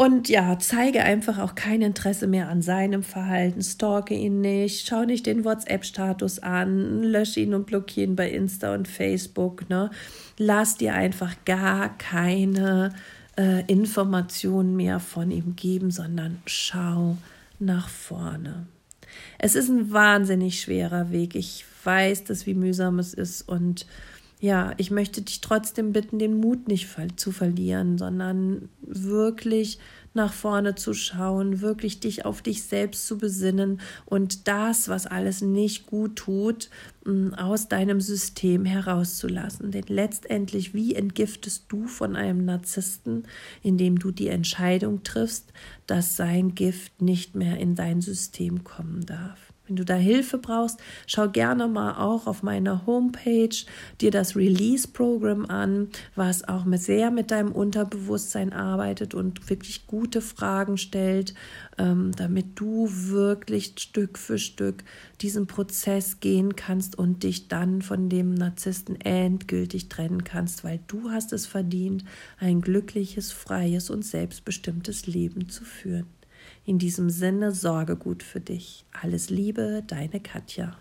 Und 0.00 0.30
ja, 0.30 0.58
zeige 0.58 1.02
einfach 1.02 1.38
auch 1.38 1.54
kein 1.54 1.82
Interesse 1.82 2.26
mehr 2.26 2.48
an 2.48 2.62
seinem 2.62 3.02
Verhalten, 3.02 3.60
stalke 3.60 4.14
ihn 4.14 4.40
nicht, 4.40 4.88
schau 4.88 5.04
nicht 5.04 5.26
den 5.26 5.44
WhatsApp-Status 5.44 6.38
an, 6.38 7.02
lösche 7.02 7.40
ihn 7.40 7.52
und 7.52 7.66
blockiere 7.66 8.06
ihn 8.06 8.16
bei 8.16 8.30
Insta 8.30 8.72
und 8.72 8.88
Facebook. 8.88 9.68
Ne? 9.68 9.90
Lass 10.38 10.78
dir 10.78 10.94
einfach 10.94 11.34
gar 11.44 11.98
keine 11.98 12.94
äh, 13.36 13.62
Informationen 13.66 14.74
mehr 14.74 15.00
von 15.00 15.30
ihm 15.30 15.54
geben, 15.54 15.90
sondern 15.90 16.40
schau 16.46 17.18
nach 17.58 17.90
vorne. 17.90 18.66
Es 19.36 19.54
ist 19.54 19.68
ein 19.68 19.92
wahnsinnig 19.92 20.62
schwerer 20.62 21.10
Weg. 21.10 21.34
Ich 21.34 21.66
weiß, 21.84 22.24
dass 22.24 22.46
wie 22.46 22.54
mühsam 22.54 22.98
es 23.00 23.12
ist 23.12 23.46
und 23.46 23.84
ja, 24.40 24.72
ich 24.78 24.90
möchte 24.90 25.20
dich 25.20 25.42
trotzdem 25.42 25.92
bitten, 25.92 26.18
den 26.18 26.40
Mut 26.40 26.66
nicht 26.66 26.88
zu 27.16 27.30
verlieren, 27.30 27.98
sondern 27.98 28.70
wirklich 28.80 29.78
nach 30.14 30.32
vorne 30.32 30.74
zu 30.74 30.94
schauen, 30.94 31.60
wirklich 31.60 32.00
dich 32.00 32.24
auf 32.24 32.42
dich 32.42 32.64
selbst 32.64 33.06
zu 33.06 33.18
besinnen 33.18 33.80
und 34.06 34.48
das, 34.48 34.88
was 34.88 35.06
alles 35.06 35.42
nicht 35.42 35.86
gut 35.86 36.16
tut, 36.16 36.70
mm, 37.04 37.34
aus 37.34 37.68
deinem 37.68 38.00
System 38.00 38.64
herauszulassen. 38.64 39.70
Denn 39.70 39.84
letztendlich, 39.86 40.74
wie 40.74 40.94
entgiftest 40.94 41.66
du 41.68 41.86
von 41.86 42.16
einem 42.16 42.44
Narzissten, 42.44 43.24
indem 43.62 43.98
du 43.98 44.10
die 44.10 44.28
Entscheidung 44.28 45.02
triffst, 45.04 45.52
dass 45.86 46.16
sein 46.16 46.54
Gift 46.54 47.02
nicht 47.02 47.36
mehr 47.36 47.58
in 47.58 47.74
dein 47.74 48.00
System 48.00 48.64
kommen 48.64 49.06
darf? 49.06 49.49
Wenn 49.70 49.76
du 49.76 49.84
da 49.84 49.94
Hilfe 49.94 50.38
brauchst, 50.38 50.80
schau 51.06 51.28
gerne 51.28 51.68
mal 51.68 51.94
auch 51.94 52.26
auf 52.26 52.42
meiner 52.42 52.86
Homepage 52.86 53.54
dir 54.00 54.10
das 54.10 54.34
Release-Programm 54.34 55.46
an, 55.46 55.90
was 56.16 56.42
auch 56.48 56.64
mit 56.64 56.82
sehr 56.82 57.12
mit 57.12 57.30
deinem 57.30 57.52
Unterbewusstsein 57.52 58.52
arbeitet 58.52 59.14
und 59.14 59.48
wirklich 59.48 59.86
gute 59.86 60.22
Fragen 60.22 60.76
stellt, 60.76 61.34
ähm, 61.78 62.10
damit 62.16 62.58
du 62.58 62.88
wirklich 62.90 63.74
Stück 63.78 64.18
für 64.18 64.38
Stück 64.38 64.82
diesen 65.20 65.46
Prozess 65.46 66.18
gehen 66.18 66.56
kannst 66.56 66.98
und 66.98 67.22
dich 67.22 67.46
dann 67.46 67.80
von 67.80 68.08
dem 68.08 68.34
Narzissten 68.34 69.00
endgültig 69.00 69.88
trennen 69.88 70.24
kannst, 70.24 70.64
weil 70.64 70.80
du 70.88 71.12
hast 71.12 71.32
es 71.32 71.46
verdient, 71.46 72.04
ein 72.40 72.60
glückliches, 72.60 73.30
freies 73.30 73.88
und 73.88 74.04
selbstbestimmtes 74.04 75.06
Leben 75.06 75.48
zu 75.48 75.62
führen. 75.62 76.06
In 76.70 76.78
diesem 76.78 77.10
Sinne, 77.10 77.50
sorge 77.50 77.96
gut 77.96 78.22
für 78.22 78.38
dich. 78.38 78.84
Alles 78.92 79.28
Liebe, 79.28 79.82
deine 79.88 80.20
Katja. 80.20 80.76